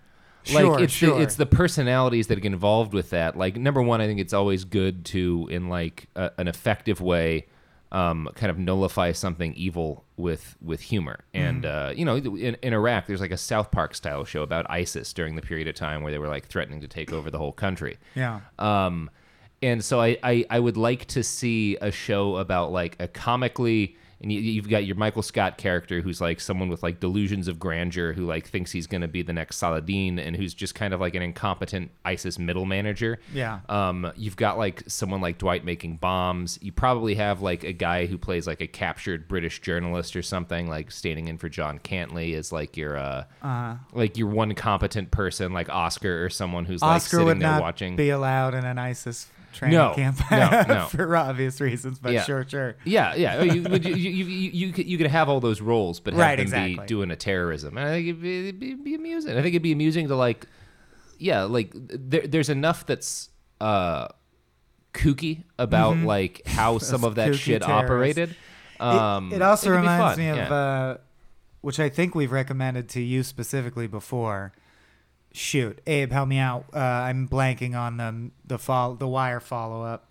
[0.43, 1.17] Sure, like it's sure.
[1.17, 3.37] the, it's the personalities that get involved with that.
[3.37, 7.45] Like number one, I think it's always good to in like a, an effective way,
[7.91, 11.25] um, kind of nullify something evil with with humor.
[11.33, 14.65] And uh, you know, in, in Iraq, there's like a South Park style show about
[14.69, 17.37] ISIS during the period of time where they were like threatening to take over the
[17.37, 17.97] whole country.
[18.15, 18.41] Yeah.
[18.59, 19.09] Um,
[19.63, 23.95] and so I, I, I would like to see a show about like a comically,
[24.21, 27.59] and you, you've got your Michael Scott character who's like someone with like delusions of
[27.59, 30.93] grandeur who like thinks he's going to be the next Saladin and who's just kind
[30.93, 33.19] of like an incompetent ISIS middle manager.
[33.33, 33.61] Yeah.
[33.69, 36.59] Um, you've got like someone like Dwight making bombs.
[36.61, 40.67] You probably have like a guy who plays like a captured British journalist or something,
[40.69, 45.11] like standing in for John Cantlie is like your uh, Uh, like your one competent
[45.11, 47.95] person, like Oscar or someone who's like Oscar sitting would there not watching.
[47.95, 50.85] be allowed in an ISIS training No, camp no, no.
[50.89, 52.23] for obvious reasons, but Yeah.
[52.23, 52.75] sure, sure.
[52.83, 53.37] Yeah, yeah.
[53.37, 56.35] Oh, You, you, you, you, could, you could have all those roles, but have Right,
[56.37, 56.75] them exactly.
[56.77, 57.77] be doing a terrorism.
[57.77, 59.31] And I think it'd be, it'd be, it'd be amusing.
[59.31, 60.47] I think it'd be amusing to like,
[61.17, 64.07] yeah, like there, there's enough that's uh,
[64.93, 67.35] kooky about like how some of that Mm-hmm.
[67.37, 67.85] shit terrorists.
[67.85, 68.29] operated.
[68.31, 68.37] It-
[68.81, 70.51] Um, it, also reminds me of, yeah.
[70.53, 70.97] uh,
[71.61, 74.53] which I think we've recommended to you specifically before.
[75.33, 76.65] Shoot, Abe, help me out.
[76.73, 80.09] Uh, I'm blanking on the the fall, the wire follow up.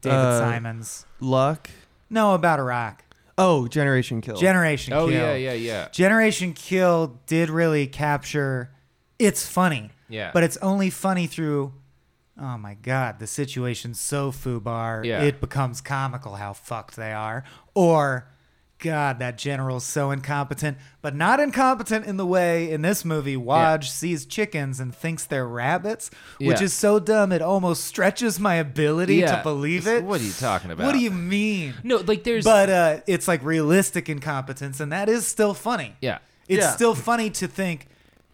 [0.00, 1.06] David Uh, Simons.
[1.18, 1.68] Luck.
[2.08, 3.04] No, about Iraq.
[3.38, 4.36] Oh, Generation Kill.
[4.36, 5.16] Generation oh Kill.
[5.16, 8.70] yeah, yeah, yeah, Generation Kill did really capture.
[9.18, 9.90] It's funny.
[10.08, 10.30] yeah.
[10.32, 11.72] but it's only funny through
[12.40, 15.22] oh my god the situation's so FUBAR Yeah.
[15.22, 18.26] it becomes comical how fucked they are or
[18.80, 23.84] God, that general's so incompetent, but not incompetent in the way in this movie Waj
[23.84, 26.64] sees chickens and thinks they're rabbits, which Yeah.
[26.64, 29.36] is so dumb it almost stretches my ability Yeah.
[29.36, 30.02] to believe it.
[30.02, 30.86] What are you talking about?
[30.86, 31.74] What do you mean?
[31.84, 35.94] No, like there's But uh, it's like realistic incompetence, and that is still funny.
[36.00, 36.18] yeah.
[36.48, 36.70] It's Yeah.
[36.72, 37.86] still funny to think,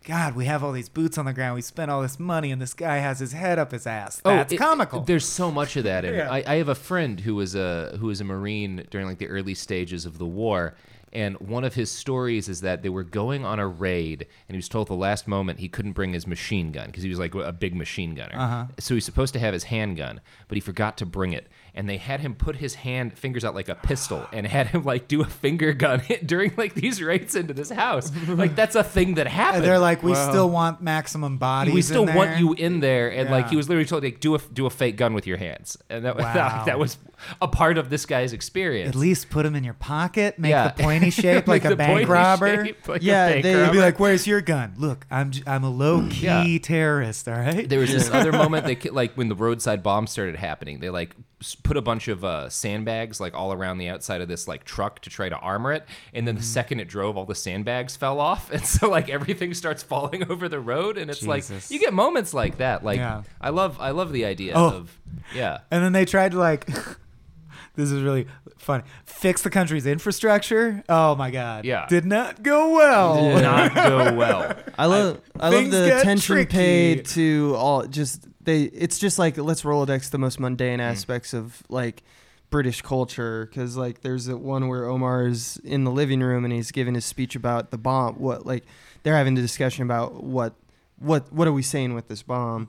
[0.07, 1.57] God, we have all these boots on the ground.
[1.57, 4.21] We spent all this money, and this guy has his head up his ass.
[4.25, 5.01] That's Oh, it- comical.
[5.03, 6.31] There's so much of that, and Yeah.
[6.31, 9.29] I, I have a friend who was a who was a marine during like the
[9.29, 10.77] early stages of the war.
[11.13, 14.59] And one of his stories is that they were going on a raid, and he
[14.59, 17.19] was told at the last moment he couldn't bring his machine gun because he was
[17.19, 18.37] like a big machine gunner.
[18.37, 18.65] Uh-huh.
[18.79, 21.47] So he's supposed to have his handgun, but he forgot to bring it.
[21.77, 24.83] And they had him put his hand fingers out like a pistol, and had him
[24.85, 28.11] like do a finger gun during like these raids into this house.
[28.27, 29.57] Like that's a thing that happened.
[29.59, 30.31] and they're like, we Wow.
[30.31, 31.75] still want maximum bodies.
[31.75, 33.51] we still in want you in there and like Yeah.
[33.51, 36.05] he was literally told like do a do a fake gun with your hands and
[36.07, 36.33] that, Wow.
[36.33, 36.97] that, that was
[37.43, 40.39] a part of this guy's experience At least put them in your pocket.
[40.39, 40.69] Make Yeah.
[40.69, 42.65] the pointy shape like Make a the pointy bank robber.
[42.65, 43.73] shape like a Yeah, bank they- You'd robber.
[43.73, 44.73] be like, "Where's your gun?
[44.79, 46.59] Look, I'm j- I'm a low key Yeah.
[46.63, 47.29] terrorist.
[47.29, 50.37] All right." there was this other moment they ki- like when the roadside bombs started
[50.37, 54.21] happening they like s- put a bunch of uh, sandbags like all around the outside
[54.21, 56.41] of this like truck to try to armor it and then Mm-hmm.
[56.41, 60.23] the second it drove all the sandbags fell off and so like everything starts falling
[60.31, 61.71] over the road and it's Jesus.
[61.71, 63.23] like you get moments like that like Yeah.
[63.41, 64.69] i love i love the idea Oh.
[64.69, 64.99] of
[65.35, 66.67] yeah And then they tried to like,
[67.75, 68.27] this is really
[68.57, 68.85] funny.
[69.05, 70.83] Fix the country's infrastructure.
[70.89, 71.65] Oh my god.
[71.65, 71.87] Yeah.
[71.89, 73.17] Did not go well.
[73.35, 76.51] Did not go well I love I, love the get attention tricky.
[76.57, 80.83] paid to all just they it's just like let's rolodex the most mundane Mm.
[80.91, 82.03] aspects of like
[82.49, 86.53] British culture because like there's a one where Omar is in the living room and
[86.55, 88.65] he's giving his speech about the bomb what like
[89.03, 90.55] they're having a discussion about what
[90.99, 92.69] what what are we saying with this bomb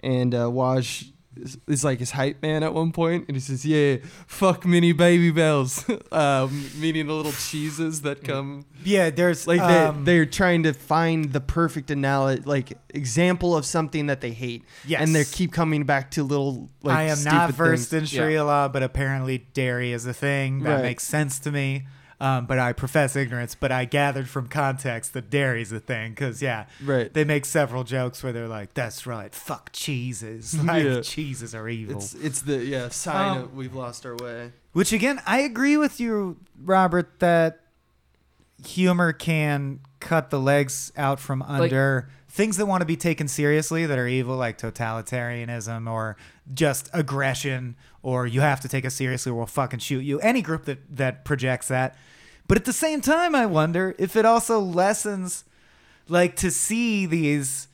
[0.00, 1.12] and uh, Waj
[1.66, 3.96] is, like his hype man at one point and he says yeah
[4.26, 9.10] fuck mini Babybels um, meaning the little cheeses that come Yeah.
[9.10, 14.06] There's like um, they they're trying to find the perfect analogy like example of something
[14.06, 15.02] that they hate Yes.
[15.02, 18.12] and they keep coming back to little like I am not versed things.
[18.12, 20.82] in Sharia law, but apparently dairy is a thing that Right.
[20.82, 21.86] makes sense to me.
[22.20, 23.54] Um, but I profess ignorance.
[23.54, 27.84] But I gathered from context that dairy's a thing because yeah, right they make several
[27.84, 30.58] jokes where they're like, "That's right, fuck cheeses.
[30.64, 31.00] Like Yeah.
[31.00, 34.92] cheeses are evil." it's it's the yeah sign Um, of we've lost our way Which
[34.92, 37.60] again, I agree with you, Robert, that
[38.64, 43.86] humor can cut the legs out from under things that want to be taken seriously
[43.86, 46.16] that are evil, like totalitarianism or
[46.52, 50.20] just aggression, or you have to take us seriously or we'll fucking shoot you.
[50.20, 51.96] Any group that, that projects that.
[52.46, 55.44] But at the same time, I wonder if it also lessens,
[56.08, 57.68] like, to see these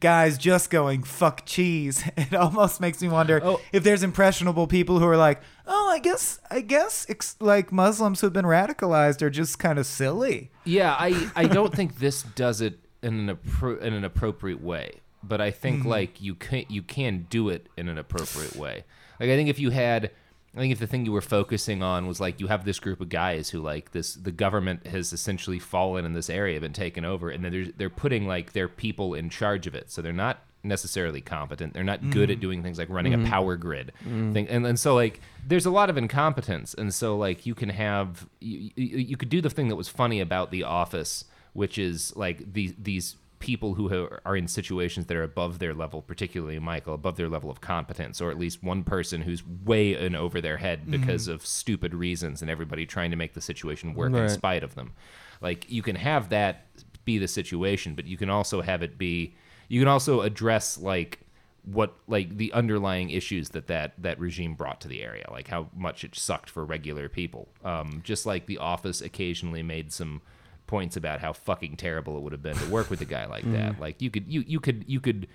[0.00, 3.60] guys just going fuck cheese it almost makes me wonder Oh.
[3.72, 8.20] if there's impressionable people who are like oh i guess i guess ex- like muslims
[8.20, 12.60] who've been radicalized are just kind of silly Yeah, I, I don't think this does
[12.60, 15.88] it in an appro- in an appropriate way, but I think Mm-hmm.
[15.88, 18.84] like you can you can do it in an appropriate way.
[19.20, 20.10] Like I think if you had
[20.56, 23.00] I think if the thing you were focusing on was like you have this group
[23.00, 27.04] of guys who like this the government has essentially fallen in this area been taken
[27.04, 29.90] over and then they're they're putting like their people in charge of it.
[29.90, 31.74] So they're not necessarily competent.
[31.74, 32.40] They're not good at mm.
[32.40, 33.28] doing things like running a mm-hmm.
[33.28, 34.32] power grid mm.
[34.32, 34.48] thing.
[34.48, 38.28] And and so like there's a lot of incompetence and so like you can have
[38.40, 42.14] you, you, you could do the thing that was funny about the office which is
[42.16, 46.94] like these these people who are in situations that are above their level, particularly Michael,
[46.94, 50.56] above their level of competence, or at least one person who's way in over their
[50.56, 54.64] head because of stupid reasons, and everybody trying to make the situation work in spite
[54.64, 54.92] of them.
[55.40, 56.66] Like you can have that
[57.04, 59.34] be the situation, but you can also have it be.
[59.68, 61.20] You can also address like
[61.64, 65.68] what like the underlying issues that that that regime brought to the area, like how
[65.76, 67.48] much it sucked for regular people.
[67.64, 70.22] Um, just like The Office occasionally made some
[70.68, 73.44] points about how fucking terrible it would have been to work with a guy like
[73.52, 73.80] that.
[73.80, 75.26] Like you could you you could you could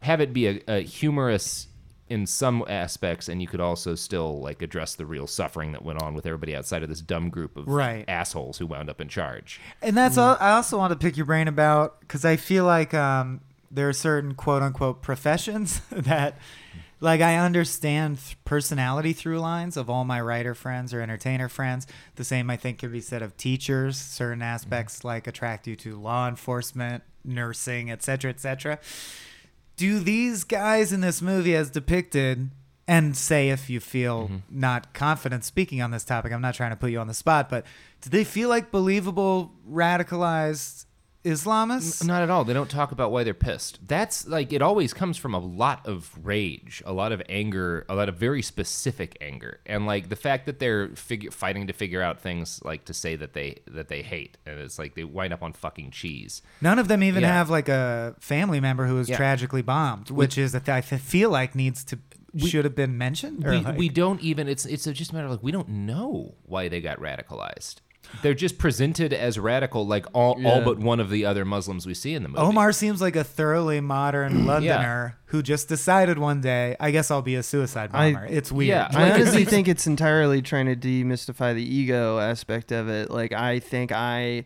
[0.00, 1.68] have it be a, a humorous
[2.08, 6.00] in some aspects, and you could also still like address the real suffering that went
[6.00, 8.04] on with everybody outside of this dumb group of Right.
[8.06, 9.60] assholes who wound up in charge.
[9.82, 12.94] And that's all I also want to pick your brain about because I feel like
[12.94, 13.40] um,
[13.72, 16.38] there are certain quote unquote professions that,
[17.00, 21.86] like, I understand th- personality through lines of all my writer friends or entertainer friends.
[22.16, 23.96] The same, I think, could be said of teachers.
[23.98, 24.54] Certain mm-hmm.
[24.54, 28.78] aspects, like, attract you to law enforcement, nursing, etc., etc.
[29.76, 32.50] Do these guys in this movie, as depicted,
[32.88, 34.36] and say if you feel mm-hmm.
[34.48, 37.50] not confident speaking on this topic, I'm not trying to put you on the spot,
[37.50, 37.66] but
[38.00, 40.85] do they feel like believable, radicalized
[41.26, 42.06] Islamists.
[42.06, 42.44] Not at all.
[42.44, 43.80] They don't talk about why they're pissed.
[43.86, 47.94] That's like it always comes from a lot of rage, a lot of anger, a
[47.94, 52.00] lot of very specific anger, and like the fact that they're figure, fighting to figure
[52.02, 55.32] out things like to say that they that they hate, and it's like they wind
[55.32, 56.42] up on fucking cheese.
[56.60, 57.32] None of them even Yeah.
[57.32, 59.16] have like a family member who was Yeah.
[59.16, 61.98] tragically bombed, which is that I feel like needs to
[62.38, 63.42] should have been mentioned.
[63.44, 64.46] We, like- we don't even.
[64.46, 67.76] It's it's just a matter of like we don't know why they got radicalized.
[68.22, 71.94] They're just presented as radical, like all, all but one of the other Muslims we
[71.94, 72.40] see in the movie.
[72.40, 77.22] Omar seems like a thoroughly modern Londoner who just decided one day, I guess I'll
[77.22, 78.26] be a suicide I- bomber.
[78.26, 78.68] it's weird.
[78.68, 78.88] Yeah.
[78.92, 83.10] I honestly think it's entirely trying to demystify the ego aspect of it.
[83.10, 84.44] Like I think I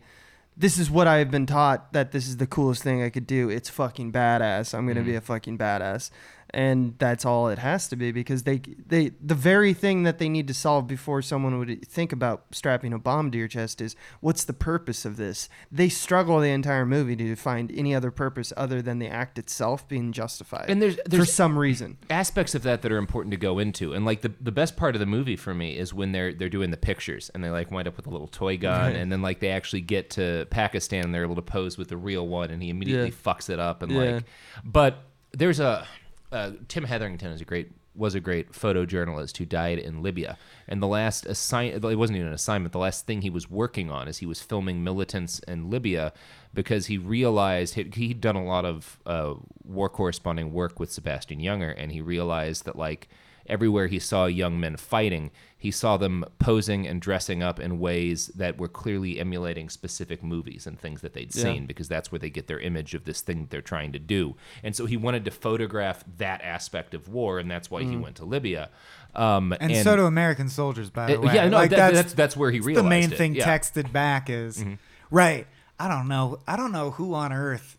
[0.57, 3.49] this is what I've been taught that this is the coolest thing I could do.
[3.49, 4.73] It's fucking badass.
[4.73, 5.17] I'm going to be mm-hmm.
[5.17, 6.11] a fucking badass.
[6.53, 10.27] And that's all it has to be because they they the very thing that they
[10.27, 13.95] need to solve before someone would think about strapping a bomb to your chest is
[14.19, 15.47] what's the purpose of this?
[15.71, 19.87] They struggle the entire movie to find any other purpose other than the act itself
[19.87, 20.65] being justified.
[20.69, 21.97] And there's- for there's- some reason.
[22.09, 24.93] aspects of that that are important to go into and like the, the best part
[24.95, 27.71] of the movie for me is when they're they're doing the pictures and they like
[27.71, 28.95] wind up with a little toy gun Right.
[28.97, 31.97] and then like they actually get to Pakistan and they're able to pose with the
[31.97, 33.33] real one and he immediately Yeah.
[33.33, 33.99] fucks it up and Yeah.
[34.15, 34.23] like
[34.65, 35.87] but there's a
[36.31, 40.37] uh, Tim Hetherington is a great was a great photojournalist who died in Libya.
[40.67, 42.71] And the last assign it wasn't even an assignment.
[42.71, 46.13] The last thing he was working on is he was filming militants in Libya
[46.53, 49.33] because he realized he, he'd done a lot of uh,
[49.65, 53.09] war corresponding work with Sebastian Junger, and he realized that like
[53.47, 58.27] everywhere he saw young men fighting, he saw them posing and dressing up in ways
[58.35, 61.43] that were clearly emulating specific movies and things that they'd Yeah.
[61.43, 63.99] seen because that's where they get their image of this thing that they're trying to
[63.99, 64.35] do.
[64.63, 68.15] And so he wanted to photograph that aspect of war, and that's why he went
[68.17, 68.69] to Libya.
[69.13, 71.35] Um, and, so do American soldiers, by the Uh, way.
[71.35, 73.43] yeah, no, Like, that- that's- that's where he realized the main it, thing yeah.
[73.43, 73.79] Mm-hmm.
[73.81, 74.63] texted back is
[75.11, 75.45] right.
[75.79, 76.39] I don't know.
[76.47, 77.77] I don't know who on earth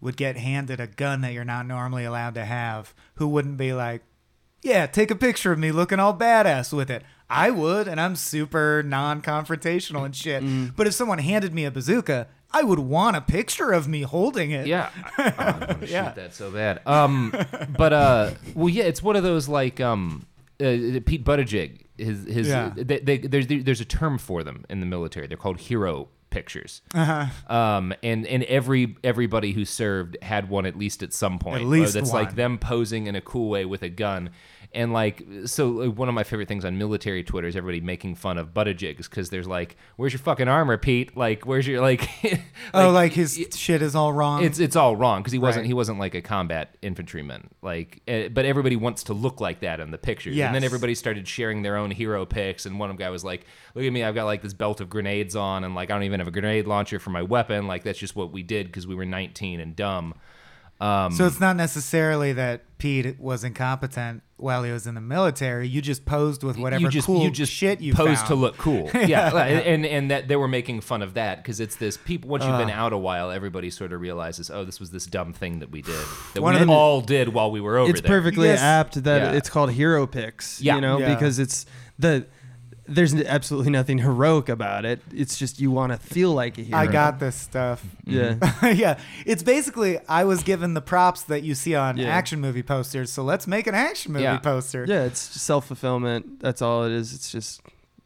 [0.00, 2.94] would get handed a gun that you're not normally allowed to have.
[3.16, 4.02] Who wouldn't be like,
[4.62, 7.02] yeah, take a picture of me looking all badass with it.
[7.28, 10.42] I would, and I'm super non-confrontational and shit.
[10.42, 10.74] Mm.
[10.74, 14.50] But if someone handed me a bazooka, I would want a picture of me holding
[14.50, 14.66] it.
[14.66, 16.08] Yeah, I, oh, I want to Yeah.
[16.08, 16.80] shoot that so bad.
[16.86, 17.32] Um,
[17.78, 20.26] but uh, well, yeah, it's one of those like um,
[20.60, 21.82] uh, Pete Buttigieg.
[21.96, 22.72] His his Yeah.
[22.74, 25.26] they, they, there's there's a term for them in the military.
[25.28, 26.82] They're called hero pictures.
[26.94, 27.54] Uh-huh.
[27.54, 31.62] Um, and and every everybody who served had one at least at some point.
[31.62, 32.24] At least that's one.
[32.24, 34.30] like them posing in a cool way with a gun.
[34.72, 38.14] And like, so like, one of my favorite things on military Twitter is everybody making
[38.14, 41.16] fun of Buttigiegs because there's like, "Where's your fucking armor, Pete?
[41.16, 42.08] Like, where's your like?"
[42.74, 44.44] oh, like his shit is all wrong.
[44.44, 45.66] it's it's all wrong because he wasn't Right.
[45.66, 49.80] he wasn't like a combat infantryman like uh, but everybody wants to look like that
[49.80, 53.10] in the pictures and then everybody started sharing their own hero pics and one guy
[53.10, 55.90] was like look at me I've got like this belt of grenades on and like
[55.90, 58.42] I don't even have a grenade launcher for my weapon like that's just what we
[58.44, 60.14] did because we were 19 and dumb
[60.80, 65.68] um, So it's not necessarily that Pete was incompetent while he was in the military.
[65.68, 68.28] You just posed with whatever you just cool you just shit you posed found.
[68.28, 71.76] to look cool yeah and and that they were making fun of that because it's
[71.76, 74.90] this people once you've been out a while everybody sort of realizes oh this was
[74.92, 75.94] this dumb thing that we did
[76.32, 78.60] that One we of the- all did while we were over it's there perfectly Yes.
[78.62, 79.32] apt that Yeah.
[79.36, 80.76] it's called hero picks Yeah.
[80.76, 81.14] you know Yeah.
[81.14, 81.66] because it's
[81.98, 82.26] the
[82.92, 86.78] there's absolutely nothing heroic about it it's just you want to feel like a hero
[86.78, 87.84] I got this stuff.
[88.06, 88.66] Mm-hmm.
[88.66, 92.08] yeah yeah, it's basically I was given the props that you see on Yeah.
[92.08, 94.38] action movie posters, so let's make an action movie Yeah.
[94.38, 94.84] poster.
[94.88, 97.60] yeah it's just self-fulfillment that's all it is it's just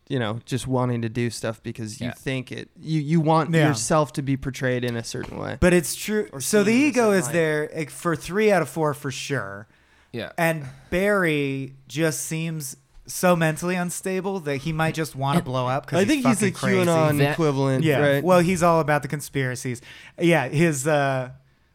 [0.08, 2.12] you know just wanting to do stuff because you Yeah.
[2.12, 3.68] think it you you want Yeah.
[3.68, 6.28] yourself to be portrayed in a certain way But it's true.
[6.40, 7.32] So the ego is light.
[7.32, 9.66] there for three out of four for sure,
[10.12, 15.66] yeah and Barry just seems so mentally unstable that he might just want to blow
[15.66, 16.90] up because i think he's the fucking crazy.
[16.90, 17.98] qanon That- equivalent Yeah.
[17.98, 19.82] right Well, he's all about the conspiracies.
[20.18, 21.30] Yeah, his uh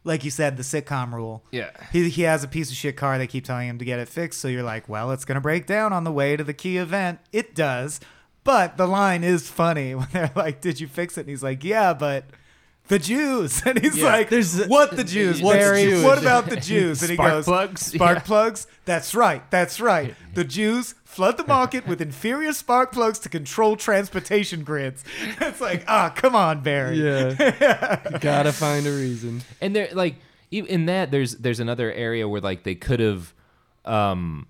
[0.05, 1.43] like you said, the sitcom rule.
[1.51, 3.17] yeah He he has a piece of shit car.
[3.17, 4.39] They keep telling him to get it fixed.
[4.39, 7.19] So you're like, well, it's gonna break down on the way to the key event.
[7.31, 7.99] It does.
[8.45, 11.63] But the line is funny when they're like, "Did you fix it?" And he's like,
[11.63, 12.23] "Yeah, but."
[12.89, 14.06] The Jews, and he's Yeah.
[14.06, 15.84] like, There's- "What the Jews, What's Barry?
[15.84, 16.04] Jewish?
[16.04, 17.82] What about the Jews?" And he Spark goes, plugs?
[17.86, 18.23] "Spark Yeah.
[18.23, 18.67] plugs?
[18.86, 20.15] That's right, that's right.
[20.34, 25.04] The Jews flood the market with inferior spark plugs to control transportation grids."
[25.39, 26.97] It's like, ah, come on, Barry.
[26.97, 30.15] yeah You gotta find a reason and there like
[30.52, 33.33] e- in that there's there's another area where like they could have
[33.85, 34.48] um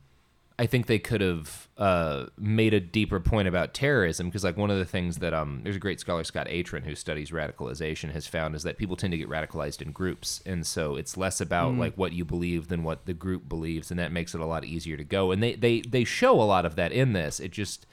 [0.60, 4.70] i think they could have uh made a deeper point about terrorism because like one
[4.70, 8.28] of the things that um there's a great scholar Scott Atran who studies radicalization has
[8.28, 11.74] found is that people tend to get radicalized in groups and so it's less about
[11.76, 14.64] like what you believe than what the group believes and that makes it a lot
[14.66, 17.52] easier to go and they they they show a lot of that in this it
[17.52, 17.88] just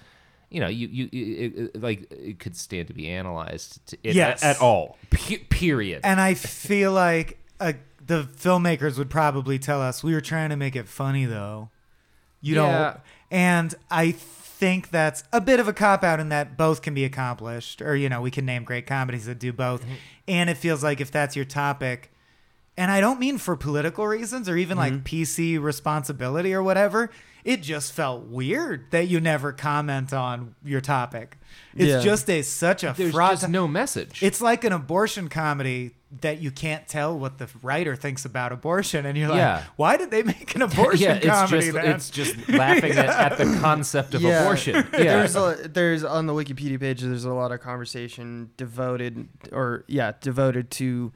[0.50, 4.14] you know, you you it, it, like it could stand to be analyzed to, it,
[4.14, 4.44] Yes.
[4.44, 4.96] at, all.
[5.10, 6.02] Pe- period.
[6.04, 7.72] And I feel like uh,
[8.04, 11.70] the filmmakers would probably tell us we were trying to make it funny though.
[12.46, 12.62] You Yeah.
[12.62, 16.94] know, and I think that's a bit of a cop out in that both can
[16.94, 19.82] be accomplished, or you know, we can name great comedies that do both.
[19.82, 19.94] Mm-hmm.
[20.28, 22.10] And it feels like if that's your topic,
[22.76, 24.94] and I don't mean for political reasons or even Mm-hmm.
[24.96, 27.10] like PC responsibility or whatever.
[27.44, 31.38] It just felt weird that you never comment on your topic.
[31.76, 32.00] It's Yeah.
[32.00, 33.32] just a such a There's fraud.
[33.38, 34.20] just no message.
[34.22, 39.06] It's like an abortion comedy that you can't tell what the writer thinks about abortion,
[39.06, 39.62] and you're like, Yeah.
[39.76, 41.60] why did they make an abortion yeah, it's comedy?
[41.66, 41.86] just then?
[41.86, 44.74] it's just laughing at, at the concept of abortion.
[44.92, 47.00] Yeah, There's a, there's on the Wikipedia page.
[47.00, 51.12] There's a lot of conversation devoted, or yeah, devoted to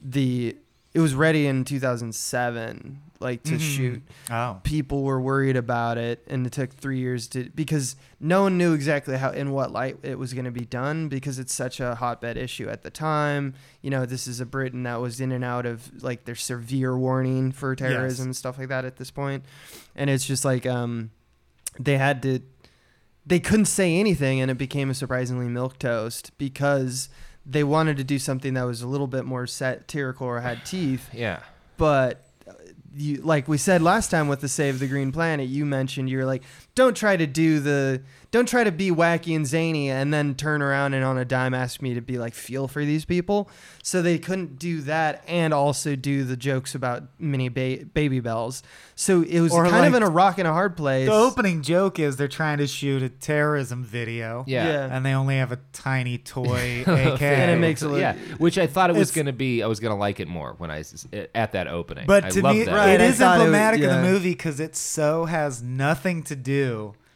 [0.00, 0.56] the.
[0.94, 3.60] It was ready in 2007, like to Mhm.
[3.60, 4.02] shoot.
[4.30, 8.56] oh, People were worried about it, and it took three years to because no one
[8.56, 11.80] knew exactly how in what light it was going to be done because it's such
[11.80, 13.54] a hotbed issue at the time.
[13.82, 16.96] You know, this is a Britain that was in and out of like their severe
[16.96, 19.44] warning for terrorism and stuff like that at this point,
[19.96, 21.10] and it's just like um,
[21.78, 22.40] they had to
[23.26, 27.08] they couldn't say anything and it became a surprisingly milk toast because
[27.46, 31.08] they wanted to do something that was a little bit more satirical or had teeth
[31.12, 31.40] yeah.
[31.76, 32.52] but uh,
[32.96, 36.26] you like we said last time with the save the green planet you mentioned you're
[36.26, 36.42] like
[36.74, 38.02] don't try to do the
[38.32, 41.54] don't try to be wacky and zany and then turn around and on a dime
[41.54, 43.48] ask me to be like feel for these people
[43.80, 48.62] so they couldn't do that and also do the jokes about mini ba- Babybels
[48.96, 51.14] so it was Or kind like of in a rock and a hard place the
[51.14, 54.66] opening joke is they're trying to shoot a terrorism video, Yeah.
[54.66, 54.88] Yeah.
[54.96, 58.58] and they only have a tiny toy AK, And it makes it look- yeah, which
[58.58, 59.62] I thought it was It's- going to be.
[59.62, 62.06] I was going to like it more when when I s- at that opening.
[62.06, 62.74] But I to love me, that.
[62.74, 63.96] Right, it I is thought it was- emblematic of yeah.
[64.00, 66.63] the movie because it so has nothing to do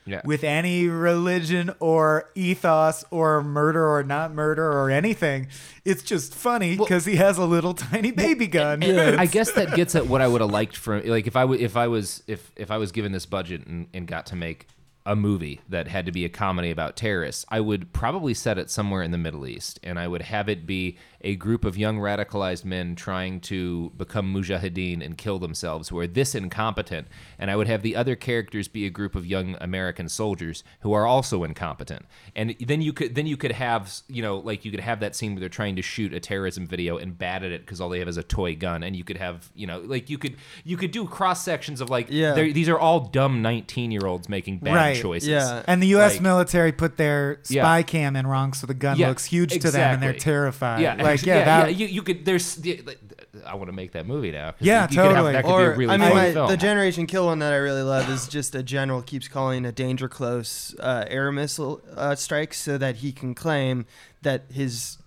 [0.07, 0.22] Yeah.
[0.24, 5.49] with any religion or ethos or murder or not murder or anything.
[5.84, 8.82] It's just funny because he has a little tiny baby gun.
[8.82, 11.62] I guess that gets at what I would have liked from like if I w-
[11.62, 14.66] if I was if if I was given this budget and, and got to make
[15.05, 18.70] a movie that had to be a comedy about terrorists, I would probably set it
[18.70, 21.99] somewhere in the Middle East, and I would have it be a group of young
[21.99, 27.09] radicalized men trying to become mujahideen and kill themselves who are this incompetent,
[27.39, 30.93] and I would have the other characters be a group of young American soldiers who
[30.93, 32.07] are also incompetent,
[32.37, 35.16] and then you could then you could have you know like you could have that
[35.16, 37.89] scene where they're trying to shoot a terrorism video and bad at it because all
[37.89, 40.37] they have is a toy gun, and you could have you know like you could
[40.64, 42.35] you could do cross sections of like Yeah.
[42.35, 45.29] these are all dumb nineteen year olds making bad Right, choices.
[45.29, 45.64] yeah.
[45.66, 46.12] And the U.S.
[46.14, 47.62] Like- military put their Yeah.
[47.64, 50.81] spy cam in wrong, so the gun Yeah, looks huge to them, and they're terrified.
[50.83, 52.25] Yeah, like ex- yeah, yeah, that, yeah, You, you could.
[52.25, 52.65] There's.
[52.87, 52.99] like,
[53.47, 54.55] I want to make that movie now.
[54.61, 55.33] Yeah, you, you could have- totally.
[55.33, 56.49] that could or be a really I mean, fun my, film.
[56.51, 59.73] the Generation Kill one that I really love is just a general keeps calling a
[59.73, 63.87] danger close uh, air missile uh, strike so that he can claim
[64.23, 64.99] that his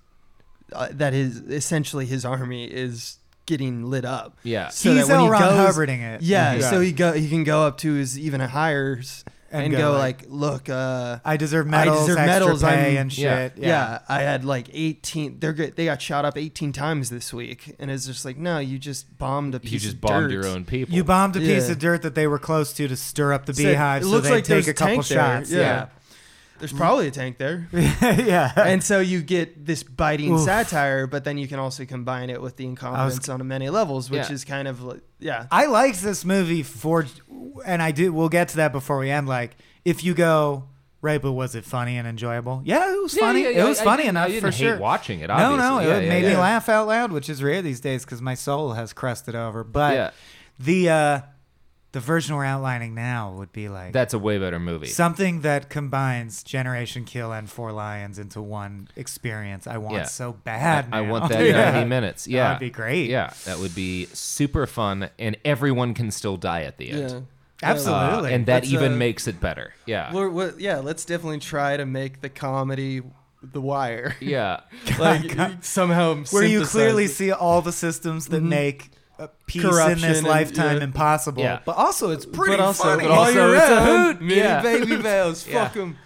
[0.73, 4.37] uh, that his essentially his army is getting lit up.
[4.43, 4.69] yeah.
[4.69, 5.33] So he's that when L.
[5.33, 6.21] he goes, Hubbarding it.
[6.21, 6.69] yeah, Yeah.
[6.69, 9.91] so he go he can go up to his even hires And and, go go,
[9.97, 13.35] like, like, look, uh, I deserve medals, I deserve extra medals, pay, I'm- and Yeah.
[13.49, 13.53] shit.
[13.57, 13.99] yeah.
[14.07, 15.39] I had like 18.
[15.39, 15.75] They're good.
[15.75, 19.17] They got shot up 18 times this week, and it's just like, no, you just
[19.17, 20.33] bombed a piece You just of bombed dirt.
[20.33, 20.95] your own people.
[20.95, 23.53] You bombed a piece of dirt that they were close to to stir up the
[23.53, 25.17] So beehive, it so looks they like take a couple tank there.
[25.17, 25.51] shots.
[25.51, 25.85] Yeah.
[26.61, 27.67] There's probably a tank there.
[27.73, 28.53] Yeah, yeah.
[28.55, 30.41] and so you get this biting Oof.
[30.41, 34.29] satire, but then you can also combine it with the incompetence on many levels, which
[34.29, 34.33] Yeah.
[34.33, 35.47] is kind of like, yeah.
[35.51, 37.05] I liked this movie for,
[37.65, 38.13] and I do.
[38.13, 39.27] We'll get to that before we end.
[39.27, 40.65] Like, if you go
[41.01, 42.61] right, but was it funny and enjoyable?
[42.63, 43.41] Yeah, it was Yeah, funny.
[43.41, 44.77] yeah, it was I funny didn't- enough I didn't for hate sure.
[44.77, 45.27] watching it.
[45.27, 45.57] No, Obviously.
[45.57, 46.29] no, yeah, it yeah, made yeah.
[46.29, 49.63] me laugh out loud, which is rare these days because my soul has crusted over.
[49.63, 50.11] But Yeah.
[50.59, 51.21] the uh,
[51.93, 54.87] the version we're outlining now would be like That's a way better movie.
[54.87, 59.67] something that combines Generation Kill and Four Lions into one experience.
[59.67, 60.03] I want Yeah.
[60.03, 60.87] so bad.
[60.91, 61.11] I now.
[61.11, 61.71] want that Yeah.
[61.71, 62.27] 90 minutes.
[62.27, 62.43] Yeah.
[62.45, 63.09] That'd be great.
[63.09, 67.27] Yeah, that would be super fun, and everyone can still die at the end.
[67.63, 68.31] Absolutely.
[68.31, 69.73] Uh, and that Let's, even uh, makes it better.
[69.85, 70.11] Yeah.
[70.13, 73.01] Well, well, yeah, let's definitely try to make the comedy
[73.43, 74.15] The Wire.
[74.19, 74.61] yeah.
[74.99, 77.09] like somehow where you synthesize clearly it.
[77.09, 78.47] see all the systems that Mhm.
[78.49, 78.91] make
[79.23, 80.83] uh, peace in Corruption this and- lifetime yeah.
[80.83, 81.43] impossible.
[81.43, 81.59] Yeah.
[81.65, 83.03] But also, it's pretty but also, funny.
[83.03, 84.21] but also you're it's a hoot.
[84.21, 84.61] Mini Yeah.
[84.61, 85.47] baby bells.
[85.47, 85.65] Yeah.
[85.65, 85.97] Fuck them.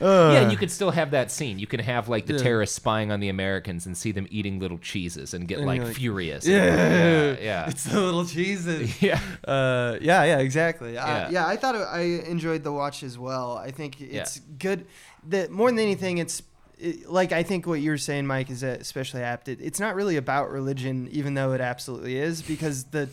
[0.00, 1.58] yeah, and you could still have that scene.
[1.58, 4.78] You can have like the terrorists spying on the Americans and see them eating little
[4.78, 6.46] cheeses and get like, you're like, furious.
[6.46, 7.68] Yeah, yeah, yeah.
[7.68, 9.02] It's the little cheeses.
[9.02, 9.20] yeah.
[9.46, 10.94] Uh, yeah, yeah, exactly.
[10.94, 11.06] Yeah.
[11.06, 13.58] Yeah, yeah I thought it, I enjoyed the watch as well.
[13.58, 14.86] I think it's good.
[15.28, 16.40] That more than anything, it's
[16.80, 19.48] it, like I think what you're saying, Mike, is especially apt.
[19.48, 23.08] It, it's not really about religion, even though it absolutely is, because the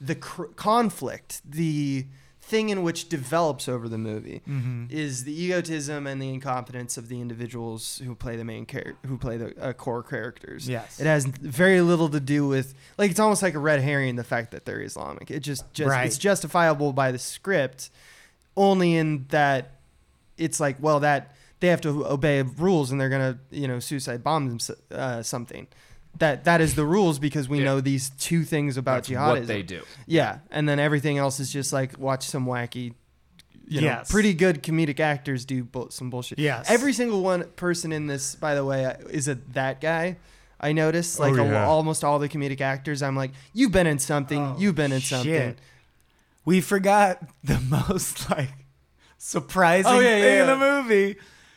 [0.00, 2.06] the cr- conflict, the
[2.42, 4.84] thing in which develops over the movie Mm-hmm.
[4.90, 9.18] is the egotism and the incompetence of the individuals who play the main character, who
[9.18, 10.68] play the uh, core characters.
[10.68, 11.00] Yes.
[11.00, 14.22] It has very little to do with like it's almost like a red herring the
[14.24, 15.30] fact that they're Islamic.
[15.30, 16.06] It just just Right.
[16.06, 17.90] it's justifiable by the script
[18.56, 19.72] only in that
[20.38, 24.22] it's like well that they have to obey rules and they're gonna you know suicide
[24.22, 25.66] bomb them, uh, something.
[26.18, 27.64] That that is the rules because we Yeah.
[27.64, 29.28] know these two things about That's jihadism.
[29.28, 29.82] what they do.
[30.06, 32.94] Yeah, and then everything else is just like watch some wacky,
[33.68, 34.10] you know, Yes.
[34.10, 36.38] pretty good comedic actors do bu- some bullshit.
[36.38, 36.70] Yes.
[36.70, 40.16] Every single one person in this, by the way, uh, is a that guy.
[40.58, 43.02] I noticed like Oh, a- almost all the comedic actors.
[43.02, 44.40] I'm like, you've been in something.
[44.40, 45.54] Oh, you've been in something.
[46.46, 48.54] We forgot the most like
[49.18, 51.16] surprising Oh, yeah, thing yeah, in the movie.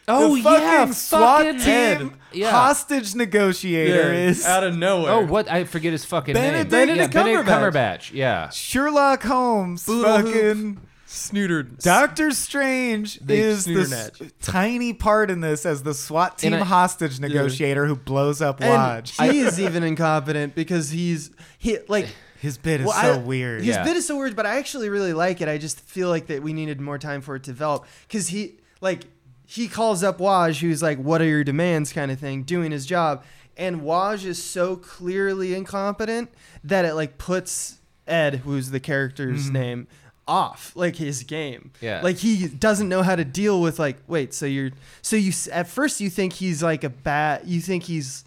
[0.10, 2.51] Oh, the fucking yeah, SWAT fucking team Yeah.
[2.51, 5.12] hostage negotiator is out of nowhere.
[5.14, 5.49] Oh, what?
[5.49, 6.88] I forget his fucking Benedict- name.
[6.88, 7.72] Benedict yeah, Benedict Cumberbatch.
[7.74, 8.14] Cumberbatch.
[8.14, 8.49] Yeah.
[8.49, 9.86] Sherlock Holmes.
[9.86, 10.26] Boodle hoop.
[10.34, 11.82] fucking snootered.
[11.82, 14.32] Doctor Strange Big is this snooternatch.
[14.41, 18.62] tiny part in this as the SWAT team And I- hostage negotiator who blows up
[18.62, 19.16] and Lodge.
[19.18, 22.07] he is even incompetent because he's he like
[22.39, 23.60] His bit is Well, so I- weird.
[23.66, 23.84] His Yeah.
[23.84, 25.49] bit is so weird, but I actually really like it.
[25.49, 28.60] I just feel like that we needed more time for it to develop because he
[28.80, 29.05] like
[29.52, 32.86] he calls up Waj, who's like, "What are your demands?" kind of thing, doing his
[32.86, 33.24] job,
[33.58, 36.30] and Waj is so clearly incompetent
[36.64, 37.78] that it like puts
[38.08, 39.54] Ed, who's the character's Mhm.
[39.54, 39.88] name,
[40.28, 41.72] off like his game.
[41.82, 42.02] Yeah.
[42.04, 44.70] like he doesn't know how to deal with like, wait, so you're
[45.02, 48.24] so you at first you think he's like a bad, you think he's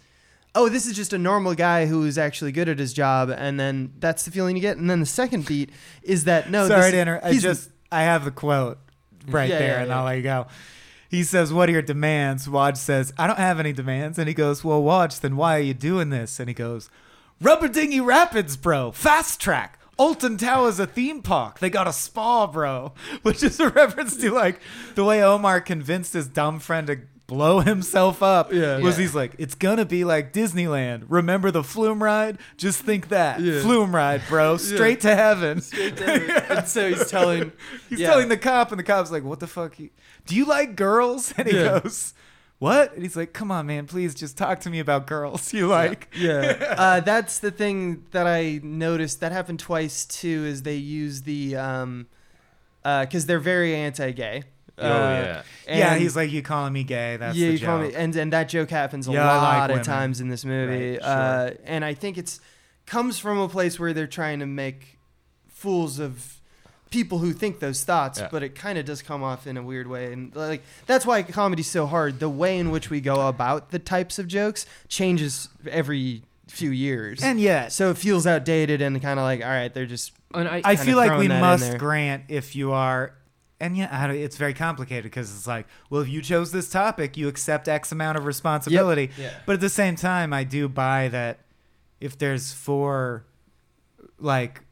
[0.55, 3.59] oh, this is just a normal guy who is actually good at his job, and
[3.59, 4.77] then that's the feeling you get.
[4.77, 5.71] And then the second beat
[6.03, 7.25] is that no, Sorry this, to interrupt.
[7.25, 8.77] I just I have the quote
[9.27, 9.97] right Yeah, there, yeah, and yeah.
[9.97, 10.47] I'll let you go.
[11.13, 14.33] He says, "What are your demands?" Waj says, "I don't have any demands." And he
[14.33, 16.89] goes, "Well, Waj, then why are you doing this?" And he goes,
[17.39, 18.91] "Rubber Dinghy Rapids, bro.
[18.91, 19.77] Fast track.
[19.97, 21.59] Alton Tower's a theme park.
[21.59, 24.59] They got a spa, bro." Which is a reference to like
[24.95, 28.51] the way Omar convinced his dumb friend to blow himself up.
[28.51, 28.79] Yeah.
[28.79, 29.01] Was Yeah.
[29.03, 31.05] he's like, "It's gonna be like Disneyland.
[31.09, 32.37] Remember the flume ride?
[32.57, 33.61] Just think that Yeah.
[33.61, 34.57] flume ride, bro.
[34.57, 37.51] Straight to heaven." and so he's telling
[37.89, 38.07] He's yeah.
[38.09, 39.79] telling the cop, and the cop's like, "What the fuck?
[39.79, 39.89] You,
[40.25, 41.79] do you like girls?" And he Yeah.
[41.79, 42.13] goes,
[42.59, 45.67] "What?" And he's like, "Come on, man, please just talk to me about girls you
[45.67, 50.75] like." yeah uh, that's the thing that i noticed that happened twice too is they
[50.75, 52.05] use the um
[52.83, 54.43] because they're very anti-gay
[54.77, 55.77] Oh, Uh, yeah.
[55.77, 57.89] yeah, he's like, "You calling me gay?" That's yeah, the you call joke.
[57.91, 59.85] me, and and that joke happens a Yeah, I like lot of women.
[59.85, 60.91] times in this movie.
[60.93, 61.09] Right, sure.
[61.11, 62.39] uh, and I think it's
[62.87, 64.97] comes from a place where they're trying to make
[65.47, 66.39] fools of
[66.89, 68.27] people who think those thoughts, Yeah.
[68.31, 70.11] but it kind of does come off in a weird way.
[70.13, 72.19] And like that's why comedy's so hard.
[72.19, 77.23] The way in which we go about the types of jokes changes every few years.
[77.23, 77.67] and yeah.
[77.69, 80.75] so it feels outdated and kind of like, all right, they're just And I, I
[80.75, 83.13] feel like we must grant if you are.
[83.63, 87.29] And yeah, it's very complicated because it's like, well, if you chose this topic, you
[87.29, 89.09] accept X amount of responsibility.
[89.17, 89.31] Yeah.
[89.45, 91.39] But at the same time, I do buy that
[92.01, 93.25] if there's four
[94.19, 94.63] like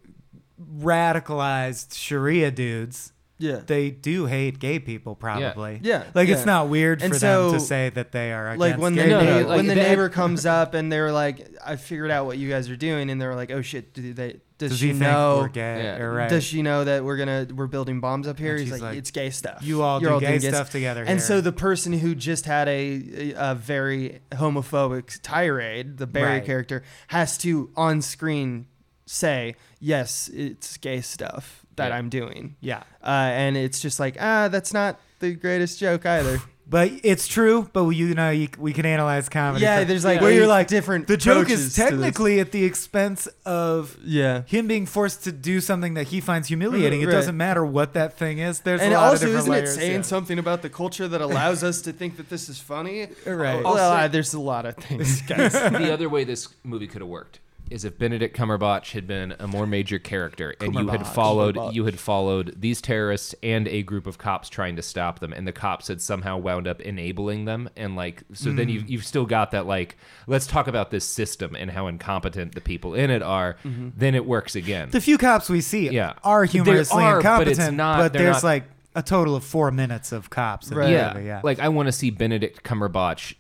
[0.77, 3.61] radicalized Sharia dudes, yeah.
[3.65, 5.79] they do hate gay people probably.
[5.83, 6.35] Yeah, Like yeah.
[6.35, 9.09] it's not weird And for them to say that they are like when the gay
[9.09, 12.25] No, no, like when the they- neighbor comes up and they're like, "I figured out
[12.25, 14.39] what you guys are doing," and they're like, "Oh shit, do they?
[14.57, 15.39] Does, Does she he think know?
[15.39, 15.81] we're gay?
[15.83, 15.97] Yeah.
[16.03, 16.29] Right.
[16.29, 19.09] Does she know that we're gonna we're building bombs up here?" He's like, like, "It's
[19.09, 19.59] gay stuff.
[19.63, 21.19] you all You're do gay doing stuff together And here.
[21.19, 26.45] so the person who just had a a very homophobic tirade, the Barry Right.
[26.45, 28.67] character, has to on screen
[29.07, 31.97] say, "Yes, it's gay stuff that Yeah.
[31.97, 32.84] I'm doing," yeah.
[33.03, 36.39] uh, and it's just like, ah, that's not the greatest joke either.
[36.67, 37.69] But it's true.
[37.74, 39.61] But you know, you, we can analyze comedy.
[39.63, 41.05] yeah, for- there's like where you're like different.
[41.05, 44.43] the joke is technically at the expense of yeah.
[44.43, 47.01] him being forced to do something that he finds humiliating.
[47.01, 48.61] It doesn't matter what that thing is.
[48.61, 49.72] There's and a lot also, of isn't layers.
[49.72, 50.01] it saying yeah.
[50.03, 53.07] something about the culture that allows us to think that this is funny?
[53.26, 53.55] Right.
[53.61, 55.51] Well, Also- uh, there's a lot of things, guys.
[55.51, 57.39] the other way this movie could have worked
[57.72, 61.86] is if Benedict Cumberbatch had been a more major character and you had followed you
[61.86, 65.51] had followed these terrorists and a group of cops trying to stop them and the
[65.51, 68.74] cops had somehow wound up enabling them and like so then Mm.
[68.74, 69.97] you you've still got that like
[70.28, 74.26] let's talk about this system and how incompetent the people in it are then it
[74.26, 74.89] works again.
[74.91, 76.13] The few cops we see Yeah.
[76.24, 78.63] are humorously are, but it's incompetent, not- but there's not- like
[78.93, 80.69] a total of four minutes of cops.
[80.69, 80.89] Right.
[80.91, 81.17] yeah.
[81.17, 81.41] yeah.
[81.43, 83.36] Like I want to see Benedict Cumberbatch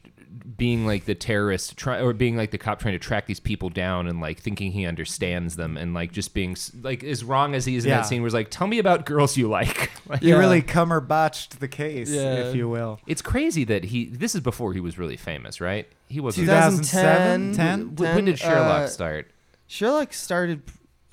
[0.57, 3.69] being like the terrorist try, or being like the cop trying to track these people
[3.69, 7.65] down and like thinking he understands them and like just being like as wrong as
[7.65, 7.97] he is in Yeah.
[7.97, 9.91] that scene was like tell me about girls you like.
[10.07, 10.39] Like, you Yeah.
[10.39, 12.33] really cummer botched the case, Yeah.
[12.49, 12.99] if you will.
[13.07, 15.87] it's crazy that he this is before he was really famous, right?
[16.09, 17.95] He was 2007, 10?
[17.95, 19.31] when, when did Sherlock uh, start?
[19.67, 20.63] Sherlock started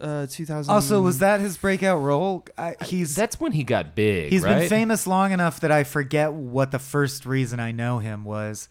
[0.01, 0.73] Uh, 2000.
[0.73, 2.45] Also, was that his breakout role?
[2.57, 4.31] I, he's That's when he got big.
[4.33, 4.61] He's right?
[4.61, 8.69] been famous long enough that I forget what the first reason I know him was.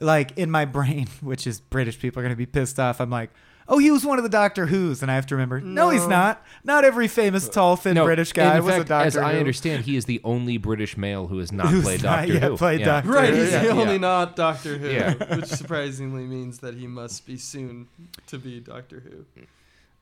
[0.00, 3.00] Like in my brain, which is British people are going to be pissed off.
[3.00, 3.30] I'm like,
[3.68, 6.06] oh, he was one of the Doctor Who's, and I have to remember, no, he's
[6.06, 6.42] not.
[6.64, 9.34] Not every famous tall, thin No, British guy in was fact, a Doctor As I
[9.38, 12.42] understand, he is the only British male who has not Who's played not Doctor yet
[12.44, 12.56] Who.
[12.56, 13.62] played Doctor Right, Who, he's yeah.
[13.64, 13.98] the only Yeah.
[13.98, 15.12] not Doctor Who, Yeah.
[15.36, 17.88] which surprisingly means that he must be soon
[18.28, 19.42] to be Doctor Who.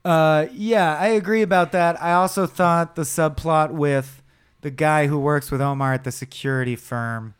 [0.08, 2.00] Uh, yeah, I agree about that.
[2.00, 4.22] I also thought the subplot with
[4.60, 7.34] the guy who works with Omar at the security firm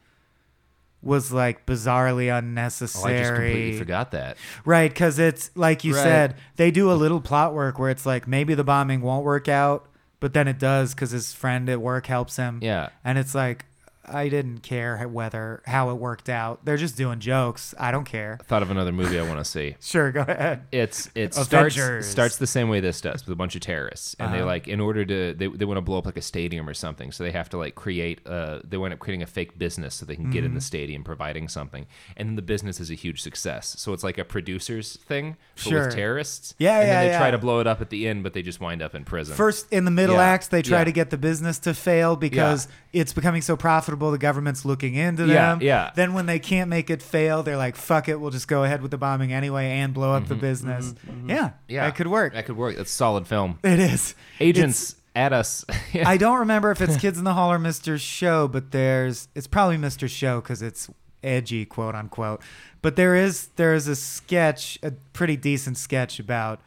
[1.03, 3.15] was like bizarrely Oh, unnecessary.
[3.15, 4.37] I just completely forgot that.
[4.65, 6.03] Right, because it's like you Right.
[6.03, 9.49] said, they do a little plot work where it's like maybe the bombing won't work
[9.49, 9.87] out,
[10.21, 12.59] but then it does because his friend at work helps him.
[12.63, 12.89] Yeah.
[13.05, 13.67] And it's like,
[14.09, 16.65] I didn't care whether how it worked out.
[16.65, 17.75] They're just doing jokes.
[17.79, 18.39] I don't care.
[18.41, 19.77] I thought of another movie I want to see.
[19.81, 20.63] Sure, go ahead.
[20.73, 22.07] It's it starts Avengers.
[22.07, 24.47] starts the same way this does with a bunch of terrorists, and they Uh-huh.
[24.47, 27.13] like in order to they, they want to blow up like a stadium or something,
[27.13, 30.05] so they have to like create uh they wind up creating a fake business so
[30.07, 30.55] they can get in Mm-hmm.
[30.57, 31.87] the stadium providing something,
[32.17, 33.75] and then the business is a huge success.
[33.79, 35.87] So it's like a producers thing but Sure.
[35.87, 36.55] with terrorists.
[36.59, 38.43] Yeah, and yeah, then they try to blow it up at the end, but they
[38.43, 39.35] just wind up in prison.
[39.35, 40.85] First, in the middle Yeah, acts, they try yeah.
[40.85, 43.96] to get the business to fail because it's becoming so profitable.
[43.97, 45.59] The government's looking into Yeah, them.
[45.63, 45.91] yeah.
[45.95, 48.83] Then when they can't make it fail, they're like, "Fuck it, we'll just go ahead
[48.83, 51.29] with the bombing anyway and blow up the business." Yeah, Mm-hmm,
[51.69, 52.33] yeah, that could work.
[52.35, 52.77] That could work.
[52.77, 53.59] That's solid film.
[53.65, 54.15] It is.
[54.41, 55.65] Agents at us.
[55.95, 57.99] I don't remember if it's Kids in the Hall or Mr.
[57.99, 60.09] Show, but there's it's probably Mr.
[60.09, 60.89] Show because it's
[61.25, 62.43] edgy, quote unquote.
[62.83, 66.61] But there is there is a sketch, a pretty decent sketch about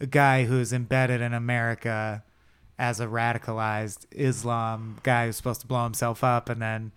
[0.00, 2.22] a guy who's embedded in America
[2.78, 6.92] as a radicalized Islam guy who's supposed to blow himself up, and then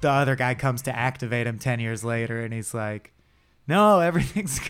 [0.00, 3.12] the other guy comes to activate him ten years later, and he's like,
[3.66, 4.60] "No, everything's."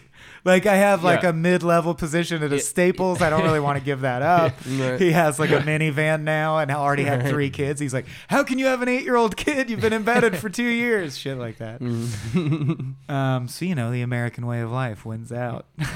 [0.44, 1.30] Like I have like Yeah.
[1.30, 3.20] a mid-level position at a Staples.
[3.20, 4.54] I don't really want to give that up.
[4.66, 4.98] Right.
[5.00, 7.80] He has like a minivan now and already had three kids.
[7.80, 9.68] He's like, "How can you have an eight-year-old kid?
[9.68, 11.80] You've been embedded for two years." Shit like that.
[13.08, 15.66] um, so you know, the American way of life wins out.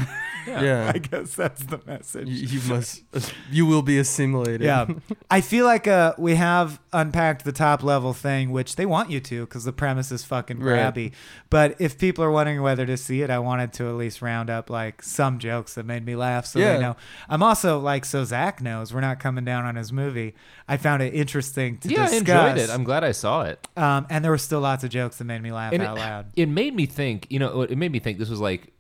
[0.47, 0.93] Yeah.
[0.95, 2.29] I guess that's the message.
[2.29, 3.03] You, you must.
[3.51, 4.61] You will be assimilated.
[4.61, 4.85] Yeah,
[5.31, 9.21] I feel like uh, we have unpacked the top level thing, which they want you
[9.21, 10.79] to because the premise is fucking Right.
[10.95, 11.13] grabby.
[11.49, 14.51] But if people are wondering whether to see it, I wanted to at least round
[14.51, 16.75] up like some jokes that made me laugh, so Yeah.
[16.75, 16.97] they know.
[17.29, 20.35] I'm also like, so Zach knows we're not coming down on his movie.
[20.69, 22.71] I found it interesting to yeah, I enjoyed it.
[22.71, 23.67] I'm glad I saw it.
[23.77, 26.01] um, and there were still lots of jokes that made me laugh And out it,
[26.01, 26.27] loud.
[26.37, 28.73] it made me think, you know, it made me think this was like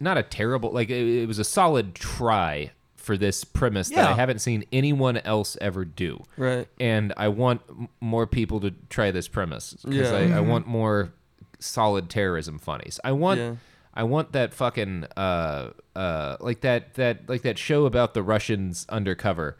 [0.00, 4.12] not a terrible, like it, it was a solid try for this premise that I
[4.12, 6.22] haven't seen anyone else ever do.
[6.36, 6.68] Right.
[6.78, 10.16] And I want m- more people to try this premise because Yeah.
[10.18, 10.48] I, I Mm-hmm.
[10.50, 11.12] want more
[11.58, 13.00] solid terrorism funnies.
[13.02, 13.40] I want.
[13.40, 13.54] Yeah.
[13.98, 18.86] I want that fucking uh uh like that that like that show about the Russians
[18.88, 19.56] undercover.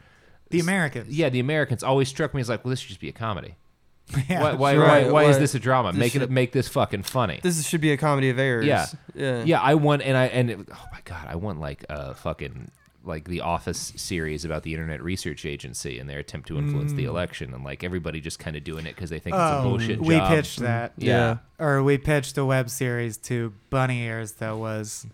[0.49, 1.15] The Americans.
[1.15, 3.55] Yeah, the Americans always struck me as like, well, this should just be a comedy.
[4.27, 4.41] Yeah.
[4.41, 5.91] Why why, Right, why, why is this a drama?
[5.91, 7.41] this Make it make this fucking funny.
[7.43, 8.65] This should be a comedy of errors.
[8.65, 8.87] Yeah.
[9.13, 9.43] Yeah.
[9.43, 12.71] Yeah, I want and I and it, oh my god, I want like a fucking
[13.03, 17.05] like the Office series about the Internet Research Agency and their attempt to influence the
[17.05, 19.59] election and like everybody just kind of doing it because they think it's a Mm.
[19.59, 20.29] Oh, bullshit we job.
[20.29, 20.93] pitched that.
[20.97, 21.37] Yeah.
[21.57, 25.07] or we pitched a web series to Bunny Ears that was,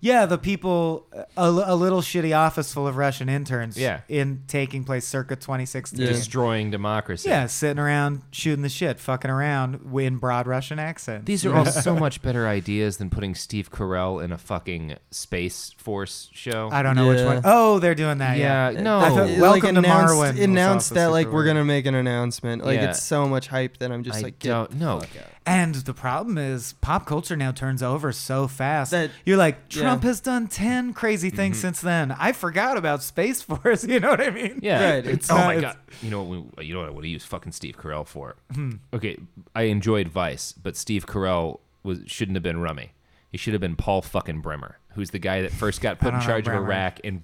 [0.00, 3.76] yeah, the people a, a little shitty office full of Russian interns.
[3.78, 4.00] Yeah.
[4.08, 6.00] in taking place circa 2016.
[6.00, 6.06] Yeah.
[6.06, 7.28] destroying democracy.
[7.28, 11.26] Yeah, sitting around shooting the shit, fucking around in broad Russian accents.
[11.26, 15.72] These are all so much better ideas than putting Steve Carell in a fucking Space
[15.76, 16.68] Force show.
[16.72, 17.26] I don't know which Yeah.
[17.26, 17.40] one.
[17.44, 18.38] Oh, they're doing that.
[18.38, 18.98] Yeah, Yeah, no.
[18.98, 20.32] I thought, Like, welcome to announced, Marwen.
[20.34, 21.46] was Announced also that super like we're weird.
[21.48, 22.64] gonna make an announcement.
[22.64, 22.90] Like Yeah.
[22.90, 25.02] it's so much hype that I'm just I like, get don't know.
[25.46, 28.90] And the problem is, pop culture now turns over so fast.
[28.90, 29.82] That- You're like, yeah.
[29.82, 32.12] Trump has done ten crazy things since then.
[32.12, 33.84] I forgot about Space Force.
[33.90, 34.60] You know what I mean?
[34.62, 34.94] Yeah.
[34.94, 35.82] Right, it's oh not- my it's- god.
[36.02, 36.56] You know what?
[36.58, 36.88] We, you know what?
[36.88, 38.36] I would have used fucking Steve Carell for.
[38.54, 38.72] Hmm.
[38.92, 39.16] Okay,
[39.54, 42.92] I enjoyed Vice, but Steve Carell was shouldn't have been Rummy.
[43.30, 46.14] He should have been Paul fucking Bremer, who's the guy that first got put in
[46.14, 47.22] don't know charge of Iraq and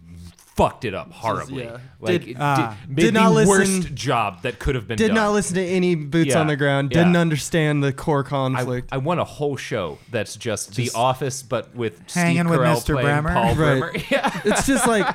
[0.57, 1.65] fucked it up horribly.
[1.65, 1.79] yeah.
[2.01, 2.77] Like, Did- it Ah.
[2.89, 3.49] did, Did not the listen-
[3.83, 5.15] worst job that could have been did done.
[5.17, 6.41] not listen to any boots Yeah.
[6.41, 6.91] on the ground.
[6.91, 8.89] Didn't understand the core I, conflict.
[8.91, 12.77] I want a whole show that's just, The Office, but with Hanging Steve with Carell
[12.77, 12.95] Mr.
[12.95, 13.33] playing Bremer?
[13.35, 13.55] Paul Right.
[13.57, 13.93] Bremer.
[14.11, 14.41] Yeah.
[14.45, 15.07] it's just like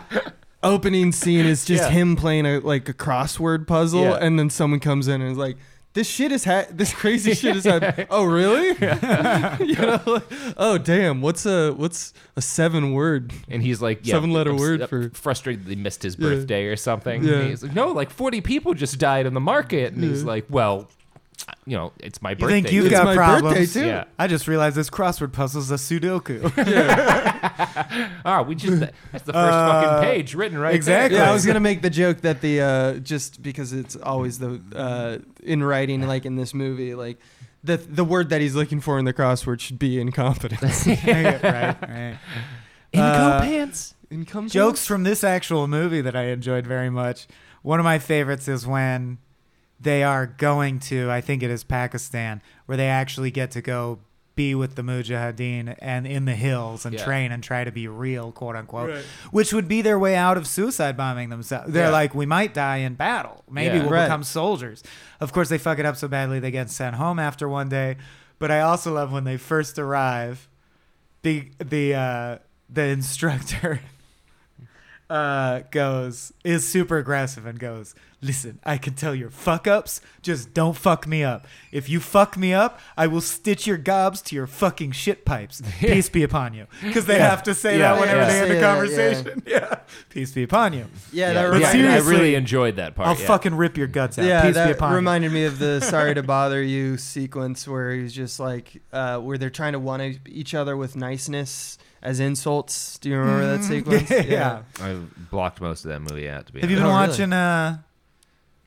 [0.63, 1.89] opening scene is just Yeah.
[1.89, 4.17] him playing a like a crossword puzzle, Yeah.
[4.21, 5.57] and then someone comes in and is like.
[5.93, 8.07] This shit is ha- this crazy shit is happening.
[8.09, 8.67] Oh really?
[9.65, 10.23] you know, like,
[10.57, 11.21] oh damn.
[11.21, 13.33] What's a what's a seven word?
[13.49, 16.29] And he's like, yeah, Seven-letter ups- word for- frustrated he missed his Yeah.
[16.29, 17.23] birthday or something.
[17.23, 17.33] Yeah.
[17.39, 19.93] And he's like, no, like 40 people just died in the market.
[19.93, 20.89] And he's like, well,
[21.65, 22.53] you know, it's my You birthday.
[22.61, 23.55] think you've It's got my problems?
[23.55, 23.85] birthday, too.
[23.87, 24.03] Yeah.
[24.19, 26.41] I just realized this crossword puzzle's a Sudoku.
[28.25, 31.17] Ah, we just that's the first Uh, fucking page written right exactly.
[31.17, 31.25] there.
[31.25, 34.61] Yeah, I was gonna make the joke that the uh, just because it's always the
[34.75, 37.17] uh, in writing, like in this movie, like
[37.63, 40.85] the the word that he's looking for in the crossword should be incompetence.
[40.87, 42.17] right, right.
[42.93, 43.95] Income Uh, pants.
[44.09, 44.53] Incompetence?
[44.53, 47.27] Jokes from this actual movie that I enjoyed very much.
[47.61, 49.17] One of my favorites is when
[49.81, 53.99] they are going to, I think it is Pakistan, where they actually get to go
[54.35, 57.03] be with the Mujahideen and in the hills and Yeah.
[57.03, 60.47] train and try to be real, quote unquote, which would be their way out of
[60.47, 61.73] suicide bombing themselves.
[61.73, 61.91] They're Yeah.
[61.91, 63.43] like, we might die in battle.
[63.49, 63.81] Maybe Yeah.
[63.83, 64.05] we'll Right.
[64.05, 64.83] become soldiers.
[65.19, 67.97] Of course, they fuck it up so badly they get sent home after one day.
[68.39, 70.47] But I also love when they first arrive,
[71.23, 72.37] the the uh,
[72.69, 73.81] the instructor
[75.09, 79.99] uh, goes is super aggressive and goes, "Listen, I can tell your fuck ups.
[80.21, 81.47] Just don't fuck me up.
[81.71, 85.61] If you fuck me up, I will stitch your gobs to your fucking shit pipes.
[85.79, 87.29] Peace be upon you." Because they Yeah.
[87.29, 87.93] have to say Yeah.
[87.93, 88.27] that whenever Yeah.
[88.27, 88.73] they end the Say yeah.
[88.73, 89.43] conversation.
[89.47, 89.75] Yeah.
[90.09, 90.85] Peace be upon you.
[91.11, 93.07] Yeah, that yeah, But reminded I really enjoyed that part.
[93.09, 93.27] I'll yeah.
[93.27, 94.25] fucking rip your guts out.
[94.25, 94.95] Yeah, Peace be that upon you.
[94.97, 99.37] reminded me of the "Sorry to Bother You" sequence where he's just like, uh, where
[99.37, 102.97] they're trying to one each other with niceness as insults.
[102.99, 103.67] Do you remember that Mhm.
[103.67, 104.09] sequence?
[104.27, 104.61] Yeah.
[104.81, 104.97] I
[105.29, 106.47] blocked most of that movie out.
[106.47, 107.07] To be Have you been Oh, really?
[107.09, 107.33] watching?
[107.33, 107.77] Uh,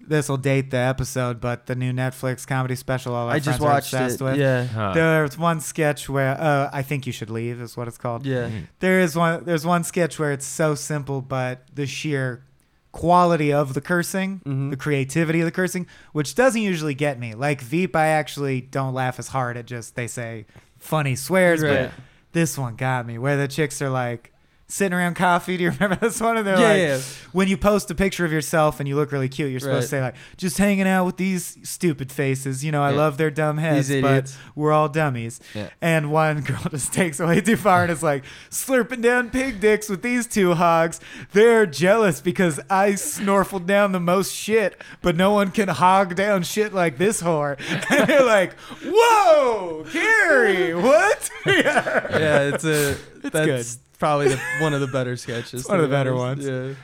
[0.08, 3.14] this will date the episode, but the new Netflix comedy special.
[3.14, 4.24] All our I just friends are watched obsessed it.
[4.24, 4.36] With.
[4.38, 4.92] Yeah, Huh.
[4.94, 8.24] There's one sketch where uh, I think you should leave is what it's called.
[8.26, 8.48] yeah.
[8.48, 8.66] Mhm.
[8.80, 9.44] There is one.
[9.44, 12.44] There's one sketch where it's so simple, but the sheer
[12.92, 14.70] quality of the cursing, Mhm.
[14.70, 17.34] the creativity of the cursing, which doesn't usually get me.
[17.34, 20.46] Like Veep, I actually don't laugh as hard at just they say
[20.78, 21.90] funny swears, Right.
[21.90, 21.92] but
[22.32, 23.18] this one got me.
[23.18, 24.30] Where the chicks are like
[24.74, 25.56] sitting around coffee.
[25.56, 26.36] Do you remember this one?
[26.36, 27.00] And they're Yeah, like, yeah.
[27.30, 29.88] when you post a picture of yourself and you look really cute, you're supposed to
[29.88, 32.64] say like, just hanging out with these stupid faces.
[32.64, 32.96] You know, I Yeah.
[32.96, 35.38] love their dumb heads, but we're all dummies.
[35.80, 39.60] And one girl just takes it way too far and is like slurping down pig
[39.60, 40.98] dicks with these two hogs.
[41.32, 46.42] They're jealous because I snorfled down the most shit, but no one can hog down
[46.42, 47.56] shit like this whore.
[47.94, 48.54] And they're like,
[48.84, 52.40] "Whoa, Gary, what?" yeah.
[52.52, 55.66] it's a It's that's probably the, one of the better sketches.
[55.66, 56.46] One of the better ones.
[56.46, 56.74] Yeah,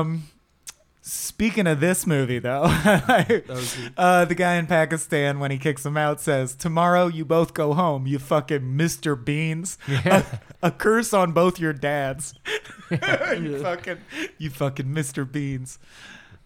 [0.00, 0.22] Um,
[1.02, 3.92] speaking of this movie, though, that was good.
[3.96, 7.74] uh, the guy in Pakistan, when he kicks him out, says, "Tomorrow you both go
[7.74, 9.22] home, you fucking Mr.
[9.22, 10.24] Beans." Yeah.
[10.62, 12.34] a, a curse on both your dads.
[12.90, 13.98] you fucking,
[14.38, 15.30] you fucking Mr.
[15.30, 15.78] Beans.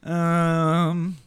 [0.02, 1.18] Um,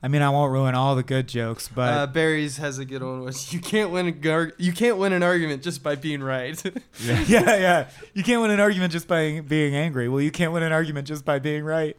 [0.00, 3.02] I mean, I won't ruin all the good jokes, but Uh, Barry's has a good
[3.02, 6.22] one, which you can't win a gar- you can't win an argument just by being
[6.22, 6.62] right.
[7.00, 7.88] yeah, yeah.
[8.14, 10.08] You can't win an argument just by being angry.
[10.08, 11.96] Well, you can't win an argument just by being right.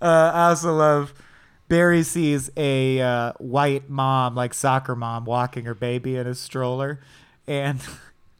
[0.00, 1.14] Uh, I also love
[1.68, 7.00] Barry sees a uh, white mom, like soccer mom, walking her baby in a stroller,
[7.46, 7.80] and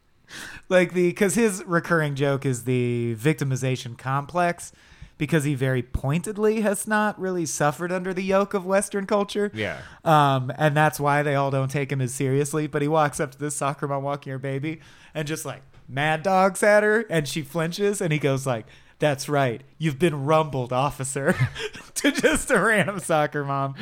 [0.69, 4.73] like the because his recurring joke is the victimization complex.
[5.19, 9.53] Because he very pointedly has not really suffered under the yoke of Western culture.
[9.55, 9.81] Yeah.
[10.05, 12.67] Um, and that's why they all don't take him as seriously.
[12.67, 14.81] But he walks up to this soccer mom walking her baby
[15.15, 18.67] and just like mad dogs at her, and she flinches, and he goes like,
[18.99, 21.37] "That's right, you've been rumbled, officer,"
[21.95, 23.75] to just a random soccer mom.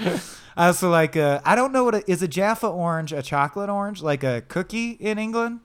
[0.56, 3.70] I also like, uh, I don't know what a, is a Jaffa orange a chocolate
[3.70, 5.60] orange like a cookie in England,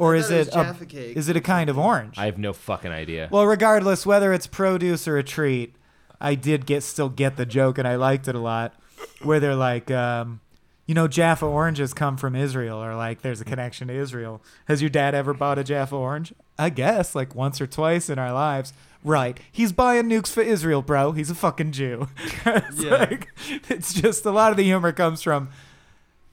[0.00, 1.16] or is it a, cake?
[1.16, 2.18] is it a kind of orange?
[2.18, 3.28] I have no fucking idea.
[3.30, 5.74] Well, regardless whether it's produce or a treat,
[6.20, 8.74] I did get still get the joke and I liked it a lot.
[9.22, 10.40] Where they're like, um,
[10.86, 14.42] you know, Jaffa oranges come from Israel, or like there's a connection to Israel.
[14.66, 16.34] Has your dad ever bought a Jaffa orange?
[16.58, 18.72] I guess like once or twice in our lives.
[19.02, 21.12] Right, he's buying nukes for Israel, bro.
[21.12, 22.08] He's a fucking Jew.
[22.44, 22.96] it's Yeah.
[22.96, 23.28] like
[23.70, 25.48] it's just a lot of the humor comes from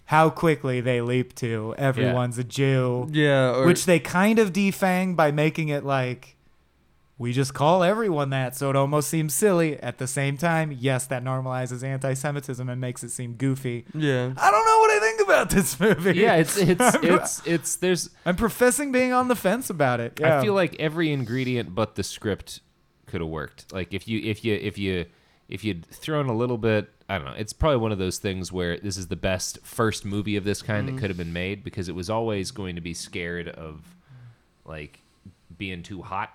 [0.07, 5.15] how quickly they leap to everyone's a Jew yeah, or, which they kind of defang
[5.15, 6.35] by making it like
[7.19, 11.07] we just call everyone that so it almost seems silly at the same time yes
[11.07, 14.33] that normalizes anti-semitism and makes it seem goofy yeah.
[14.37, 18.09] i don't know what i think about this movie yeah, it's it's it's it's there's
[18.25, 20.39] i'm professing being on the fence about it yeah.
[20.39, 22.61] I feel like every ingredient but the script
[23.07, 23.73] could have worked.
[23.73, 25.05] Like if you if you if you
[25.49, 27.33] if you'd thrown a little bit, I don't know.
[27.37, 30.61] It's probably one of those things where this is the best first movie of this
[30.61, 33.81] kind that could have been made because it was always going to be scared of
[34.65, 34.99] like
[35.57, 36.31] being too hot.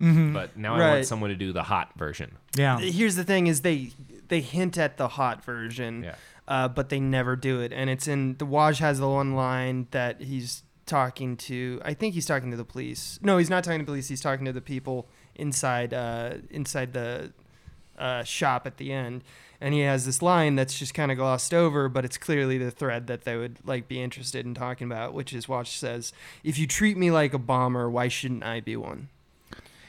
[0.00, 2.36] But now I want someone to do the hot version.
[2.56, 3.90] yeah Here's the thing: is they
[4.28, 6.14] they hint at the hot version, Yeah.
[6.46, 7.72] uh, but they never do it.
[7.72, 11.80] And it's in the Waj has the one line that he's talking to.
[11.84, 13.18] I think he's talking to the police.
[13.22, 14.06] No, he's not talking to the police.
[14.08, 17.32] He's talking to the people inside uh, inside the
[17.98, 19.22] uh, shop at the end,
[19.60, 22.70] and he has this line that's just kind of glossed over, but it's clearly the
[22.70, 26.12] thread that they would like be interested in talking about, which is Waj says,
[26.44, 29.08] "If you treat me like a bomber, why shouldn't I be one?"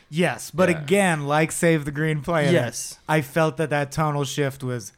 [0.10, 0.82] Yes, but Yeah.
[0.82, 2.98] again, like Save the Green Planet, Yes.
[3.08, 4.92] I felt that that tonal shift was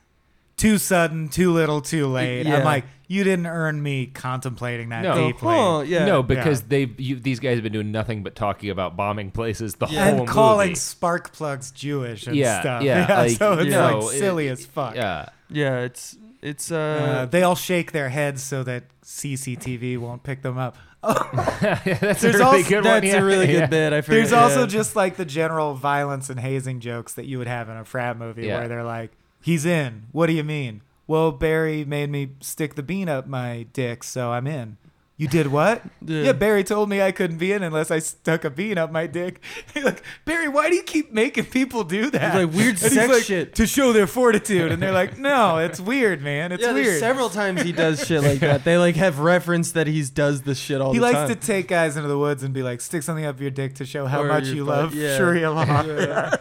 [0.62, 2.45] too sudden, too little, too late.
[2.45, 2.57] Yeah.
[2.57, 5.16] I'm like, you didn't earn me contemplating that No.
[5.28, 5.53] deeply.
[5.55, 6.05] Oh, yeah.
[6.05, 9.76] no, because they've you, these guys have been doing nothing but talking about bombing places
[9.76, 10.09] the Yeah.
[10.12, 10.76] whole and calling movie.
[10.76, 12.84] spark plugs Jewish and Yeah, stuff.
[12.84, 14.95] yeah, like, so it's you like know, it- silly as fuck.
[14.95, 20.24] Yeah, Yeah, it's it's Uh, uh, they all shake their heads so that CCTV won't
[20.24, 20.78] pick them up.
[21.03, 22.84] yeah, that's There's a really also- good one.
[22.84, 23.66] that's yeah, a really good yeah.
[23.66, 23.93] bit.
[23.93, 24.18] I forget.
[24.20, 24.66] There's also yeah.
[24.68, 28.18] just like the general violence and hazing jokes that you would have in a frat
[28.18, 28.59] movie Yeah.
[28.59, 30.07] where they're like, he's in.
[30.11, 30.81] What do you mean?
[31.07, 34.77] Well, Barry made me stick the bean up my dick, so I'm in.
[35.22, 35.84] You did what?
[36.03, 36.24] Yeah.
[36.24, 39.05] Yeah, Barry told me I couldn't be in unless I stuck a bean up my
[39.05, 39.39] dick.
[39.76, 42.34] You're like, Barry, why do you keep making people do that?
[42.34, 43.53] Like weird And sex like, shit.
[43.53, 44.72] To show their fortitude.
[44.72, 46.51] And they're like, no, it's weird, man.
[46.51, 46.99] It's yeah, weird.
[46.99, 48.63] several times he does shit like that.
[48.63, 51.67] They like have reference that he's does this shit all he the likes to take
[51.67, 54.24] guys into the woods and be like, stick something up your dick to show how
[54.24, 55.17] Or much you butt, love yeah.
[55.17, 56.32] Sharia law.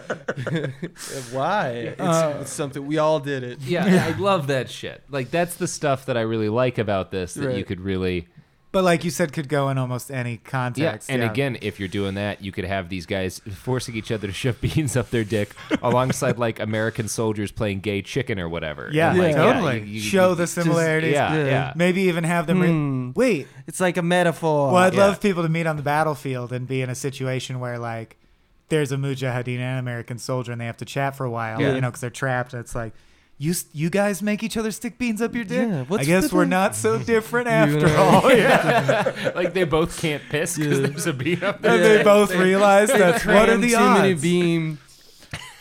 [1.33, 1.69] Why?
[1.69, 3.61] It's, Uh, it's something we all did it.
[3.61, 5.03] Yeah, I love that shit.
[5.11, 8.27] Like that's the stuff that I really like about this that you could really
[8.73, 10.79] But like you said, could go in almost any context.
[10.79, 11.11] Yeah, context.
[11.11, 11.31] and yeah.
[11.31, 14.61] again, if you're doing that, you could have these guys forcing each other to shove
[14.63, 18.89] beans up their dick alongside like American soldiers playing gay chicken or whatever.
[18.93, 19.79] Yeah, And, like, totally.
[19.81, 21.15] you- you- Show you- the similarities.
[21.15, 21.45] Yeah, Yeah.
[21.47, 21.73] yeah.
[21.75, 22.61] Maybe even have them.
[22.61, 23.11] Re- Hmm.
[23.17, 23.49] Wait.
[23.67, 24.69] It's like a metaphor.
[24.73, 25.01] Well, I'd yeah.
[25.07, 28.19] love people to meet on the battlefield and be in a situation where like
[28.69, 31.61] there's a mujahideen and an American soldier, and they have to chat for a while.
[31.61, 31.75] Yeah.
[31.75, 32.53] You know, because they're trapped.
[32.55, 32.93] And it's like.
[33.43, 35.67] You, you guys make each other stick beans up your dick?
[35.67, 38.31] Yeah, what's I guess we're the- not so different after all.
[38.37, 39.33] Yeah.
[39.35, 40.87] like they both can't piss because Yeah.
[40.89, 41.73] there's a bean up there.
[41.73, 44.21] And they both realize that what are the too many odds?
[44.21, 44.79] beam.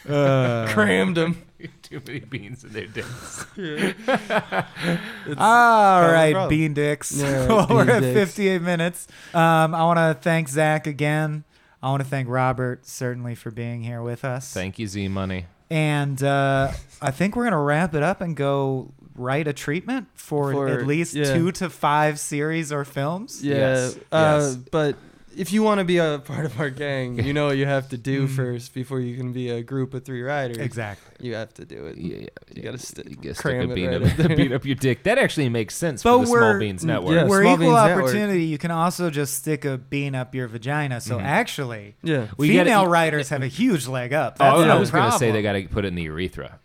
[0.08, 1.42] Uh, Crammed them.
[1.82, 3.46] Too many beans in their dicks.
[5.38, 7.12] All the bean dicks.
[7.14, 9.08] Yeah, well, we're bean at 58 minutes.
[9.34, 11.44] Um, I want to thank Zach again.
[11.82, 14.54] I want to thank Robert certainly for being here with us.
[14.54, 15.46] Thank you, Z Money.
[15.70, 20.52] And uh, I think we're gonna wrap it up and go write a treatment for,
[20.54, 21.34] For- at least yeah.
[21.34, 23.44] two to five series or films.
[23.44, 23.56] Yeah.
[23.56, 24.56] Yes, Uh, yes.
[24.56, 24.96] But
[25.40, 27.90] if you want to be a part of our gang, you know what you have
[27.90, 28.36] to do Mhm.
[28.36, 30.58] first before you can be a group of three riders.
[30.58, 31.28] Exactly.
[31.28, 31.98] You have to do it.
[31.98, 34.18] Yeah, yeah, You gotta st- you gotta stick cram a it bean, right up, up
[34.18, 34.36] there.
[34.36, 35.04] bean up your dick.
[35.04, 37.16] That actually makes sense But for the we're- Small Beans Network.
[37.16, 37.24] Yeah.
[37.26, 38.04] We're Small equal Beans Network.
[38.06, 38.44] opportunity.
[38.46, 41.00] You can also just stick a bean up your vagina.
[41.02, 41.24] So Mhm.
[41.24, 42.28] actually, Yeah.
[42.38, 44.38] We female gotta- writers have a huge leg up.
[44.40, 45.34] Oh, That's I no was gonna say problem.
[45.34, 46.60] they got to put it in the urethra.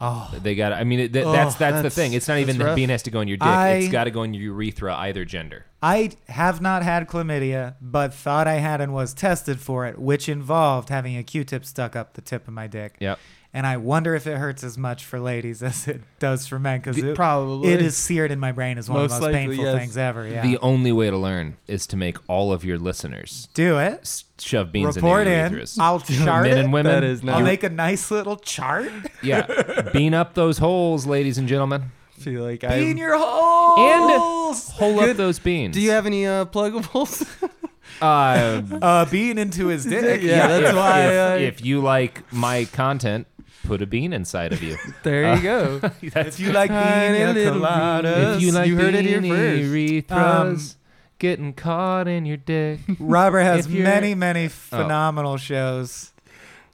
[0.00, 0.72] Oh, They got.
[0.72, 2.12] I mean, it, that, Oh, that's that's the thing.
[2.12, 2.76] It's not even rough.
[2.76, 3.46] bean has to go in your dick.
[3.46, 5.64] I- it's got to go in your urethra, either gender.
[5.82, 10.28] I have not had chlamydia, but thought I had and was tested for it, which
[10.28, 12.96] involved having a Q-tip stuck up the tip of my dick.
[13.00, 13.18] Yep.
[13.54, 16.80] And I wonder if it hurts as much for ladies as it does for men
[16.80, 17.72] because it, Probably.
[17.72, 19.78] it is seared in my brain as one Most of the most likely, painful yes.
[19.78, 20.28] things ever.
[20.28, 20.42] Yeah.
[20.42, 24.24] The only way to learn is to make all of your listeners Do it.
[24.38, 25.66] shove beans Report in their in.
[25.78, 26.64] I'll chart Men it.
[26.64, 26.92] and women.
[26.92, 28.90] That is I'll make a nice little chart.
[29.22, 29.88] yeah.
[29.92, 31.92] Bean up those holes, ladies and gentlemen.
[32.18, 32.78] feel like I.
[32.78, 34.68] Bean your holes.
[34.70, 35.74] And hole up those beans.
[35.74, 37.26] Do you have any uh, pluggables?
[37.98, 40.20] Uh, uh, bean into his dick.
[40.20, 43.26] Yeah, that's if, why If, I- if you like my content,
[43.66, 44.76] put a bean inside of you.
[45.02, 45.80] there you go.
[46.02, 50.08] If you like Tiny bean little coladas, if you like you heard it here first.
[50.10, 50.80] urethras, Um,
[51.18, 52.80] getting caught in your dick.
[53.00, 56.12] Robert has many, many phenomenal shows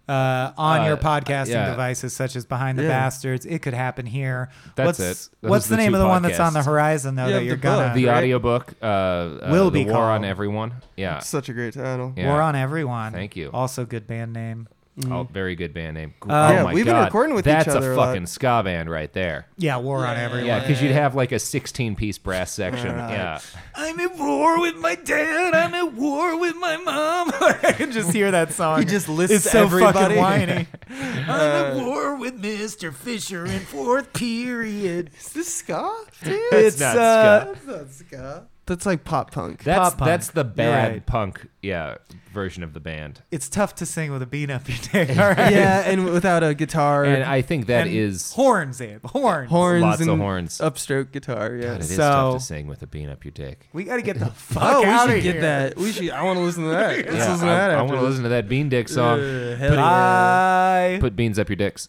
[0.09, 1.71] uh, on Uh, your podcasting yeah.
[1.71, 2.89] devices, such as Behind the Yeah.
[2.89, 3.47] Bastards.
[3.47, 4.51] It could happen here.
[4.75, 5.31] That's what's, it.
[5.43, 7.45] Those what's the the name of the one that's on the horizon, though, Yeah, that
[7.45, 7.95] you're the gonna.
[7.95, 8.17] The Right.
[8.19, 10.25] audiobook uh, uh, Will the be War on.
[10.25, 10.73] Everyone.
[10.97, 11.21] Yeah.
[11.21, 12.13] Such a great title.
[12.17, 12.29] Yeah.
[12.33, 13.13] War on Everyone.
[13.13, 13.51] Thank you.
[13.53, 14.67] Also, good band name.
[15.11, 16.13] Oh, very good band name.
[16.21, 17.07] Uh, oh Yeah, my we've been God.
[17.07, 18.07] recording with each That's other a a lot.
[18.09, 19.47] fucking ska band right there.
[19.57, 20.47] Yeah, War on Everyone.
[20.47, 22.95] Yeah, because you'd have like a 16 piece brass section.
[22.95, 23.11] Right.
[23.13, 23.41] Yeah.
[23.75, 25.55] I'm at war with my dad.
[25.55, 27.31] I'm at war with my mom.
[27.63, 28.81] I can just hear that song.
[28.81, 29.99] He just lists It's so everybody.
[29.99, 30.67] fucking whiny.
[30.91, 32.93] I'm Uh, at war with Mr.
[32.93, 35.11] Fisher in fourth period.
[35.19, 35.91] Is this ska?
[36.23, 36.39] Dude?
[36.51, 38.47] That's it's not uh, ska.
[38.67, 39.65] That's like pop punk.
[39.65, 40.09] That's Pop punk.
[40.09, 41.07] that's the bad right.
[41.07, 41.97] punk, yeah,
[42.33, 43.21] version of the band.
[43.33, 45.11] it's tough to sing with a bean up your dick.
[45.19, 45.53] All right.
[45.53, 49.05] yeah, and without a guitar, And I think that And is horns, Abe.
[49.05, 49.51] Horns.
[49.51, 50.59] horns, lots and of horns.
[50.59, 51.57] upstroke guitar.
[51.57, 51.63] Yeah.
[51.63, 53.69] God, it is So- tough to sing with a bean up your dick.
[53.73, 55.41] We got to get the fuck oh, we should of get here.
[55.43, 55.77] that.
[55.77, 56.11] We should.
[56.11, 56.97] I want to listen to that.
[56.99, 57.71] Let's yeah, listen to I, that.
[57.73, 58.05] I want to this.
[58.11, 59.19] listen to that Bean Dick song.
[59.19, 59.77] Uh, hell yeah.
[59.77, 60.99] Bye.
[61.01, 61.89] Put beans up your dicks.